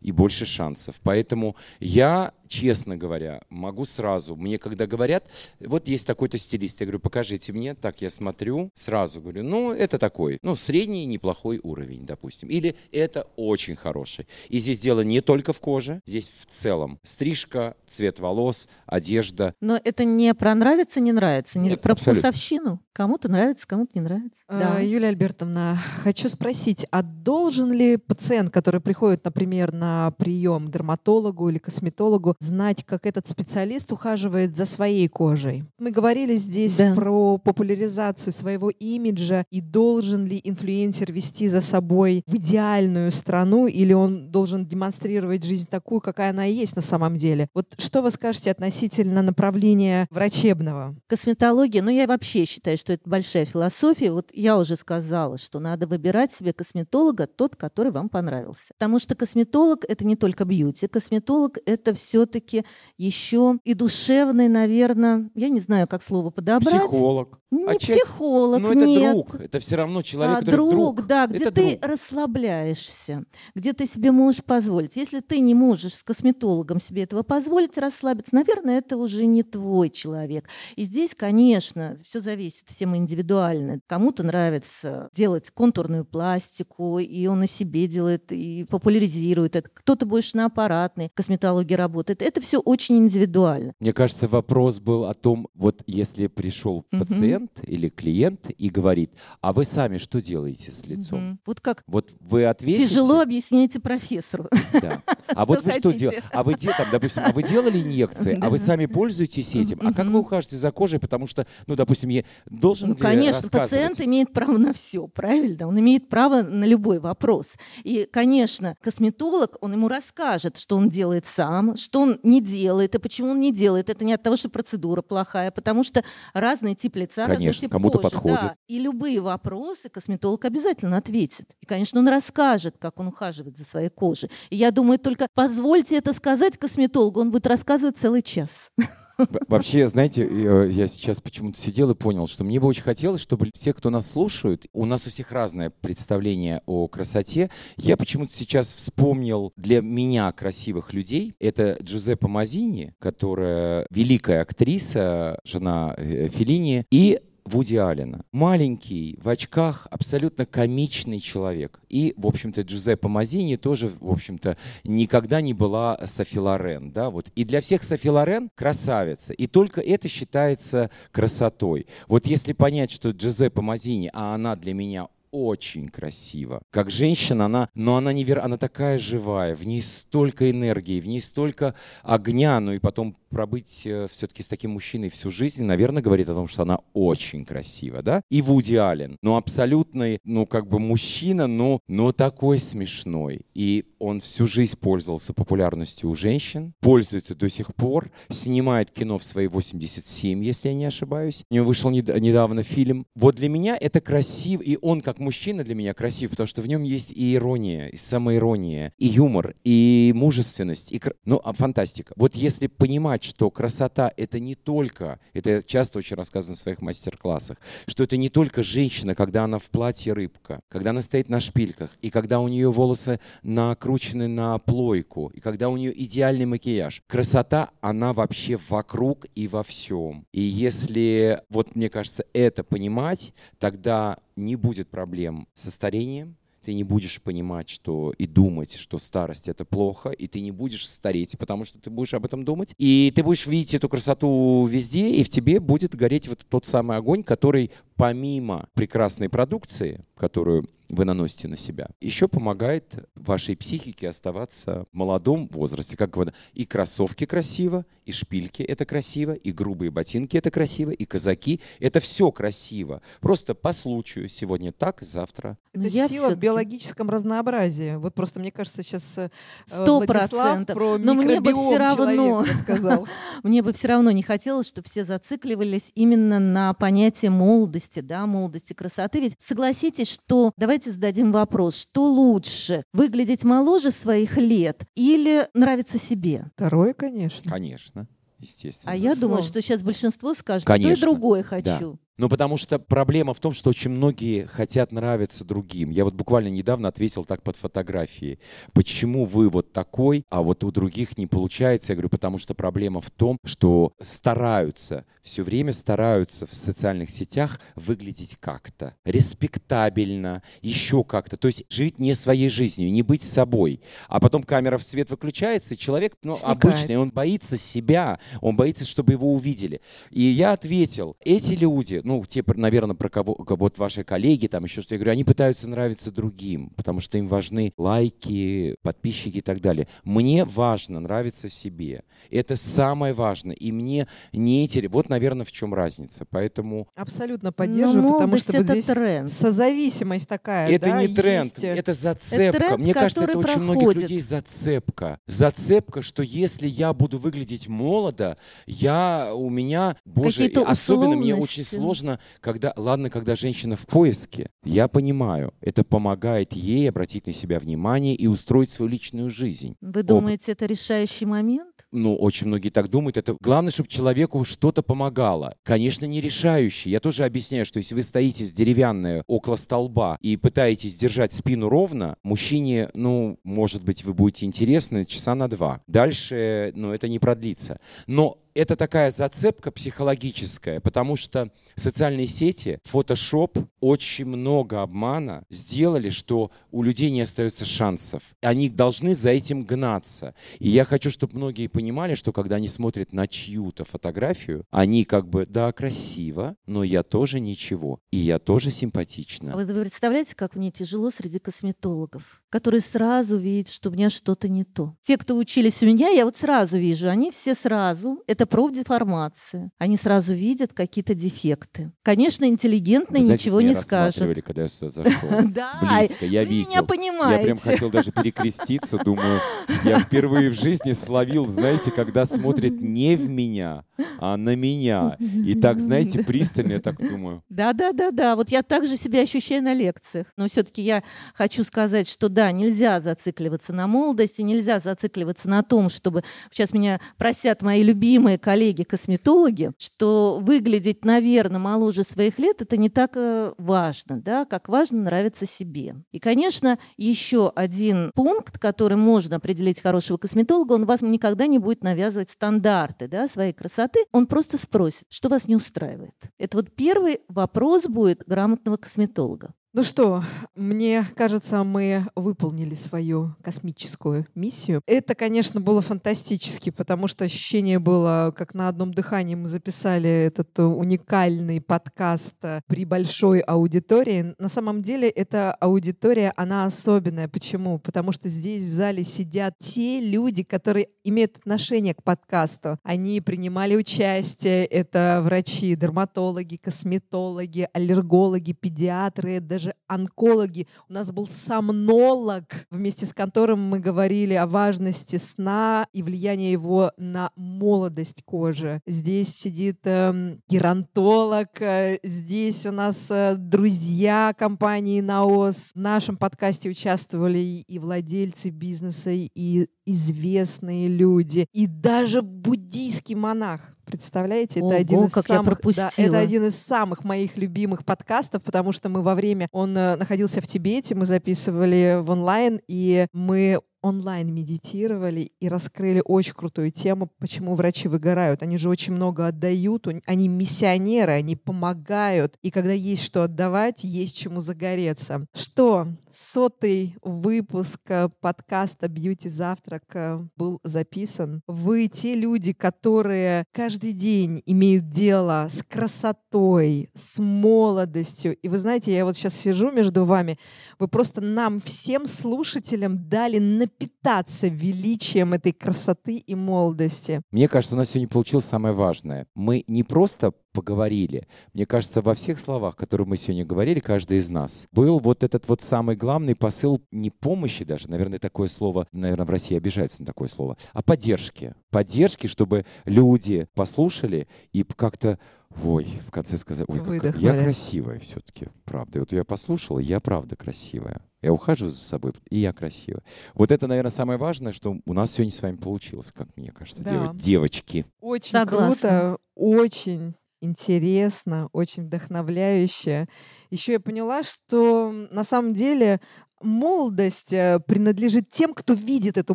[0.00, 0.96] и больше шансов.
[1.02, 4.36] Поэтому я честно говоря, могу сразу.
[4.36, 5.24] Мне когда говорят,
[5.60, 9.98] вот есть такой-то стилист, я говорю, покажите мне, так я смотрю, сразу говорю, ну, это
[9.98, 12.48] такой, ну, средний неплохой уровень, допустим.
[12.48, 14.26] Или это очень хороший.
[14.48, 16.98] И здесь дело не только в коже, здесь в целом.
[17.02, 19.54] Стрижка, цвет волос, одежда.
[19.60, 22.30] Но это не про нравится, не нравится, не Нет, про абсолютно.
[22.30, 22.80] вкусовщину.
[22.92, 24.40] Кому-то нравится, кому-то не нравится.
[24.48, 24.80] А, да.
[24.80, 31.50] Юлия Альбертовна, хочу спросить, а должен ли пациент, который приходит, например, на прием к дерматологу
[31.50, 35.64] или косметологу, знать, как этот специалист ухаживает за своей кожей.
[35.78, 36.94] Мы говорили здесь да.
[36.94, 43.92] про популяризацию своего имиджа и должен ли инфлюенсер вести за собой в идеальную страну или
[43.92, 47.48] он должен демонстрировать жизнь такую, какая она и есть на самом деле.
[47.54, 50.96] Вот что вы скажете относительно направления врачебного?
[51.06, 54.12] Косметология, ну я вообще считаю, что это большая философия.
[54.12, 58.66] Вот я уже сказала, что надо выбирать себе косметолога тот, который вам понравился.
[58.78, 62.64] Потому что косметолог— это не только бьюти, косметолог— это все все-таки
[62.98, 66.82] еще и душевный, наверное, я не знаю, как слово подобрать.
[66.82, 67.38] Психолог.
[67.52, 68.88] Не а психолог, Но нет.
[68.88, 71.06] это друг, это все равно человек, а, который друг, друг.
[71.06, 71.86] да, где это ты друг.
[71.86, 73.24] расслабляешься,
[73.54, 74.96] где ты себе можешь позволить.
[74.96, 79.90] Если ты не можешь с косметологом себе этого позволить, расслабиться, наверное, это уже не твой
[79.90, 80.48] человек.
[80.74, 83.78] И здесь, конечно, все зависит, всем индивидуально.
[83.86, 89.70] Кому-то нравится делать контурную пластику, и он и себе делает, и популяризирует это.
[89.72, 92.22] Кто-то больше на аппаратной косметологии работает.
[92.22, 93.72] Это все очень индивидуально.
[93.78, 96.98] Мне кажется, вопрос был о том, вот если пришел угу.
[96.98, 99.10] пациент или клиент и говорит,
[99.40, 101.30] а вы сами что делаете с лицом?
[101.30, 101.38] Угу.
[101.46, 101.84] Вот как?
[101.86, 102.86] Вот вы ответите.
[102.86, 104.48] Тяжело объясняете профессору.
[104.72, 105.02] Да.
[105.34, 106.22] А вот вы что делаете?
[106.32, 109.78] А вы, там, допустим, а вы делали инъекции, а вы сами пользуетесь этим?
[109.82, 110.98] А как вы ухаживаете за кожей?
[110.98, 115.66] Потому что, ну, допустим, я должен Ну, конечно, пациент имеет право на все, правильно?
[115.68, 117.54] Он имеет право на любой вопрос.
[117.84, 122.98] И, конечно, косметолог, он ему расскажет, что он делает сам, что он не делает, и
[122.98, 123.90] почему он не делает.
[123.90, 127.72] Это не от того, что процедура плохая, потому что разный тип лица, Конечно, разный тип
[127.72, 128.10] кому-то кожи.
[128.14, 128.40] подходит.
[128.40, 128.56] Да.
[128.68, 131.46] И любые вопросы косметолог обязательно ответит.
[131.60, 134.30] И, конечно, он расскажет, как он ухаживает за своей кожей.
[134.50, 138.70] И я думаю, только позвольте это сказать косметологу, он будет рассказывать целый час.
[139.48, 143.50] Вообще, знаете, э, я сейчас почему-то сидел и понял, что мне бы очень хотелось, чтобы
[143.54, 147.50] все, кто нас слушают, у нас у всех разное представление о красоте.
[147.76, 151.34] Я почему-то сейчас вспомнил для меня красивых людей.
[151.40, 158.24] Это Джузеппе Мазини, которая великая актриса, жена э, Феллини, и Вуди Аллена.
[158.32, 161.80] Маленький, в очках, абсолютно комичный человек.
[161.88, 166.90] И, в общем-то, Джузеппе Мазини тоже, в общем-то, никогда не была Софи Лорен.
[166.92, 167.10] Да?
[167.10, 167.30] Вот.
[167.36, 169.32] И для всех Софи Лорен красавица.
[169.32, 171.86] И только это считается красотой.
[172.08, 176.62] Вот если понять, что Джузеппе Мазини, а она для меня очень красиво.
[176.70, 178.40] Как женщина, она, но она, невер...
[178.40, 183.82] она такая живая, в ней столько энергии, в ней столько огня, ну и потом пробыть
[183.84, 188.00] э, все-таки с таким мужчиной всю жизнь, наверное, говорит о том, что она очень красива,
[188.00, 188.22] да?
[188.30, 193.42] И Вуди Аллен, ну, абсолютный, ну, как бы мужчина, но, но такой смешной.
[193.52, 199.22] И он всю жизнь пользовался популярностью у женщин, пользуется до сих пор, снимает кино в
[199.22, 201.44] свои 87, если я не ошибаюсь.
[201.50, 203.06] У него вышел недавно фильм.
[203.14, 206.68] Вот для меня это красиво, и он как мужчина для меня красив, потому что в
[206.68, 212.14] нем есть и ирония, и самоирония, и юмор, и мужественность, и ну, а фантастика.
[212.16, 216.80] Вот если понимать, что красота— это не только, это я часто очень рассказываю на своих
[216.80, 221.40] мастер-классах, что это не только женщина, когда она в платье рыбка, когда она стоит на
[221.40, 227.02] шпильках, и когда у нее волосы накручены на плойку, и когда у нее идеальный макияж.
[227.06, 230.26] Красота, она вообще вокруг и во всем.
[230.32, 236.82] И если, вот мне кажется, это понимать, тогда не будет проблем со старением, ты не
[236.82, 241.64] будешь понимать, что и думать, что старость это плохо, и ты не будешь стареть, потому
[241.64, 245.30] что ты будешь об этом думать, и ты будешь видеть эту красоту везде, и в
[245.30, 251.56] тебе будет гореть вот тот самый огонь, который помимо прекрасной продукции, которую вы наносите на
[251.56, 255.96] себя, еще помогает вашей психике оставаться в молодом возрасте.
[255.96, 261.04] Как говорят, и кроссовки красиво, и шпильки это красиво, и грубые ботинки это красиво, и
[261.04, 263.02] казаки это все красиво.
[263.20, 265.58] Просто по случаю сегодня так, завтра.
[265.72, 267.96] Это Я сила в биологическом разнообразии.
[267.96, 269.30] Вот просто мне кажется сейчас э,
[269.66, 270.76] Сто процентов.
[271.00, 273.08] Но мне бы все равно сказал.
[273.42, 278.72] мне бы все равно не хотелось, чтобы все зацикливались именно на понятие молодости, да, молодости
[278.72, 279.20] красоты.
[279.20, 286.50] Ведь согласитесь, что давайте зададим вопрос, что лучше, выглядеть моложе своих лет или нравиться себе?
[286.54, 287.50] Второе, конечно.
[287.50, 288.06] Конечно,
[288.38, 288.92] естественно.
[288.92, 290.94] А я думаю, что сейчас большинство скажет, Конечно.
[290.94, 291.64] то и другое хочу.
[291.64, 291.98] Да.
[292.18, 295.90] Ну, потому что проблема в том, что очень многие хотят нравиться другим.
[295.90, 298.38] Я вот буквально недавно ответил так под фотографией.
[298.72, 301.92] Почему вы вот такой, а вот у других не получается?
[301.92, 307.60] Я говорю, потому что проблема в том, что стараются, все время стараются в социальных сетях
[307.74, 308.94] выглядеть как-то.
[309.04, 311.36] Респектабельно, еще как-то.
[311.36, 313.80] То есть жить не своей жизнью, не быть собой.
[314.08, 318.86] А потом камера в свет выключается, и человек ну, обычный, он боится себя, он боится,
[318.86, 319.82] чтобы его увидели.
[320.10, 324.80] И я ответил, эти люди, ну, те, наверное, про кого, вот ваши коллеги, там еще
[324.80, 329.60] что я говорю, они пытаются нравиться другим, потому что им важны лайки, подписчики и так
[329.60, 329.88] далее.
[330.04, 332.04] Мне важно нравиться себе.
[332.30, 333.56] Это самое важное.
[333.56, 334.94] И мне не интересно.
[334.94, 336.24] Вот, наверное, в чем разница.
[336.30, 336.86] Поэтому...
[336.94, 339.32] Абсолютно поддерживаю, Но потому что это вот здесь тренд.
[339.32, 340.70] созависимость такая.
[340.70, 341.78] Это да, не тренд, есть.
[341.78, 342.44] это зацепка.
[342.44, 343.82] Это тренд, Мне кажется, это который очень проходит.
[343.82, 345.18] многих людей зацепка.
[345.26, 351.95] Зацепка, что если я буду выглядеть молодо, я у меня, боже, особенно мне очень условности.
[351.96, 357.58] Сложно, когда, ладно, когда женщина в поиске, я понимаю, это помогает ей обратить на себя
[357.58, 359.76] внимание и устроить свою личную жизнь.
[359.80, 361.76] Вы думаете, это решающий момент?
[361.92, 365.54] ну, очень многие так думают, это главное, чтобы человеку что-то помогало.
[365.62, 366.90] Конечно, не решающий.
[366.90, 371.68] Я тоже объясняю, что если вы стоите с деревянной около столба и пытаетесь держать спину
[371.68, 375.80] ровно, мужчине, ну, может быть, вы будете интересны часа на два.
[375.86, 377.80] Дальше, ну, это не продлится.
[378.06, 386.50] Но это такая зацепка психологическая, потому что социальные сети, фотошоп, очень много обмана сделали, что
[386.70, 388.22] у людей не остается шансов.
[388.40, 390.34] Они должны за этим гнаться.
[390.58, 395.28] И я хочу, чтобы многие понимали, что когда они смотрят на чью-то фотографию, они как
[395.28, 398.00] бы, да, красиво, но я тоже ничего.
[398.10, 399.52] И я тоже симпатична.
[399.52, 404.48] А вы представляете, как мне тяжело среди косметологов, которые сразу видят, что у меня что-то
[404.48, 404.96] не то.
[405.02, 409.70] Те, кто учились у меня, я вот сразу вижу, они все сразу, это профдеформация.
[409.76, 411.92] Они сразу видят какие-то дефекты.
[412.02, 414.42] Конечно, интеллигентный Вы знаете, ничего не скажет.
[414.42, 415.28] когда я сюда зашел.
[415.48, 416.70] Да, Близко, я видел.
[416.70, 417.40] меня понимаете.
[417.40, 419.38] Я прям хотел даже перекреститься, думаю,
[419.84, 423.84] я впервые в жизни словил, знаете, когда смотрят не в меня,
[424.18, 425.18] а на меня.
[425.20, 427.42] И так, знаете, пристально, я так думаю.
[427.50, 428.34] Да, да, да, да.
[428.34, 430.26] Вот я также себя ощущаю на лекциях.
[430.38, 431.02] Но все-таки я
[431.34, 437.00] хочу сказать, что да, нельзя зацикливаться на молодости, нельзя зацикливаться на том, чтобы сейчас меня
[437.16, 444.20] просят мои любимые коллеги-косметологи, что выглядеть, наверное, моложе своих лет это не так э, важно,
[444.20, 445.96] да, как важно нравиться себе.
[446.12, 451.82] И, конечно, еще один пункт, который можно определить хорошего косметолога, он вас никогда не будет
[451.82, 456.14] навязывать стандарты да, своей красоты, он просто спросит, что вас не устраивает.
[456.38, 459.54] Это вот первый вопрос будет грамотного косметолога.
[459.76, 460.24] Ну что,
[460.54, 464.80] мне кажется, мы выполнили свою космическую миссию.
[464.86, 470.58] Это, конечно, было фантастически, потому что ощущение было, как на одном дыхании мы записали этот
[470.58, 474.34] уникальный подкаст при большой аудитории.
[474.38, 477.28] На самом деле эта аудитория, она особенная.
[477.28, 477.78] Почему?
[477.78, 482.78] Потому что здесь в зале сидят те люди, которые имеют отношение к подкасту.
[482.82, 484.64] Они принимали участие.
[484.64, 490.66] Это врачи, дерматологи, косметологи, аллергологи, педиатры, даже даже онкологи.
[490.88, 496.92] У нас был сомнолог, вместе с которым мы говорили о важности сна и влиянии его
[496.96, 498.80] на молодость кожи.
[498.86, 505.72] Здесь сидит э, геронтолог, э, здесь у нас э, друзья компании «Наос».
[505.74, 513.75] В нашем подкасте участвовали и владельцы бизнеса, и известные люди, и даже буддийский монах.
[513.86, 518.72] Представляете, это Ого, один из самых, да, это один из самых моих любимых подкастов, потому
[518.72, 523.60] что мы во время он э, находился в Тибете, мы записывали в онлайн, и мы
[523.86, 528.42] онлайн медитировали и раскрыли очень крутую тему, почему врачи выгорают.
[528.42, 532.36] Они же очень много отдают, они миссионеры, они помогают.
[532.42, 535.26] И когда есть что отдавать, есть чему загореться.
[535.34, 535.86] Что?
[536.12, 541.42] Сотый выпуск э, подкаста «Бьюти Завтрак» э, был записан.
[541.46, 548.34] Вы те люди, которые каждый день имеют дело с красотой, с молодостью.
[548.36, 550.38] И вы знаете, я вот сейчас сижу между вами,
[550.78, 553.38] вы просто нам, всем слушателям, дали
[553.78, 557.22] напитаться величием этой красоты и молодости.
[557.30, 559.26] Мне кажется, у нас сегодня получилось самое важное.
[559.34, 561.28] Мы не просто поговорили.
[561.52, 565.46] Мне кажется, во всех словах, которые мы сегодня говорили, каждый из нас, был вот этот
[565.48, 570.06] вот самый главный посыл не помощи даже, наверное, такое слово, наверное, в России обижаются на
[570.06, 571.54] такое слово, а поддержки.
[571.70, 575.18] Поддержки, чтобы люди послушали и как-то
[575.64, 578.98] Ой, в конце сказать, ой, какая- я красивая все-таки, правда.
[578.98, 581.00] И вот я послушала, я правда красивая.
[581.22, 583.02] Я ухаживаю за собой, и я красивая.
[583.32, 586.84] Вот это, наверное, самое важное, что у нас сегодня с вами получилось, как мне кажется,
[586.84, 586.90] Да.
[586.90, 587.86] дева- девочки.
[588.00, 588.74] Очень Согласна.
[588.74, 590.14] круто, очень
[590.46, 593.06] интересно, очень вдохновляюще.
[593.50, 596.00] Еще я поняла, что на самом деле
[596.40, 599.34] молодость э, принадлежит тем, кто видит эту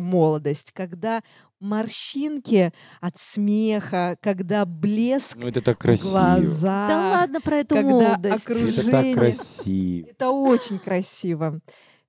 [0.00, 1.22] молодость, когда
[1.60, 6.10] морщинки от смеха, когда блеск Ну, это так красиво.
[6.10, 8.44] глаза, Да ладно про эту когда молодость.
[8.44, 10.06] окружение- Это так красиво.
[10.08, 11.60] Это очень красиво.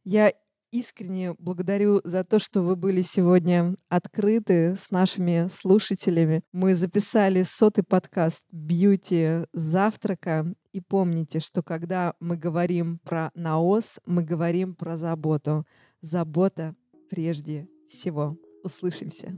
[0.03, 0.33] Я
[0.73, 6.41] искренне благодарю за то, что вы были сегодня открыты с нашими слушателями.
[6.51, 10.53] Мы записали сотый подкаст «Бьюти завтрака».
[10.71, 15.65] И помните, что когда мы говорим про наос, мы говорим про заботу.
[16.01, 16.75] Забота
[17.09, 18.35] прежде всего.
[18.63, 19.37] Услышимся.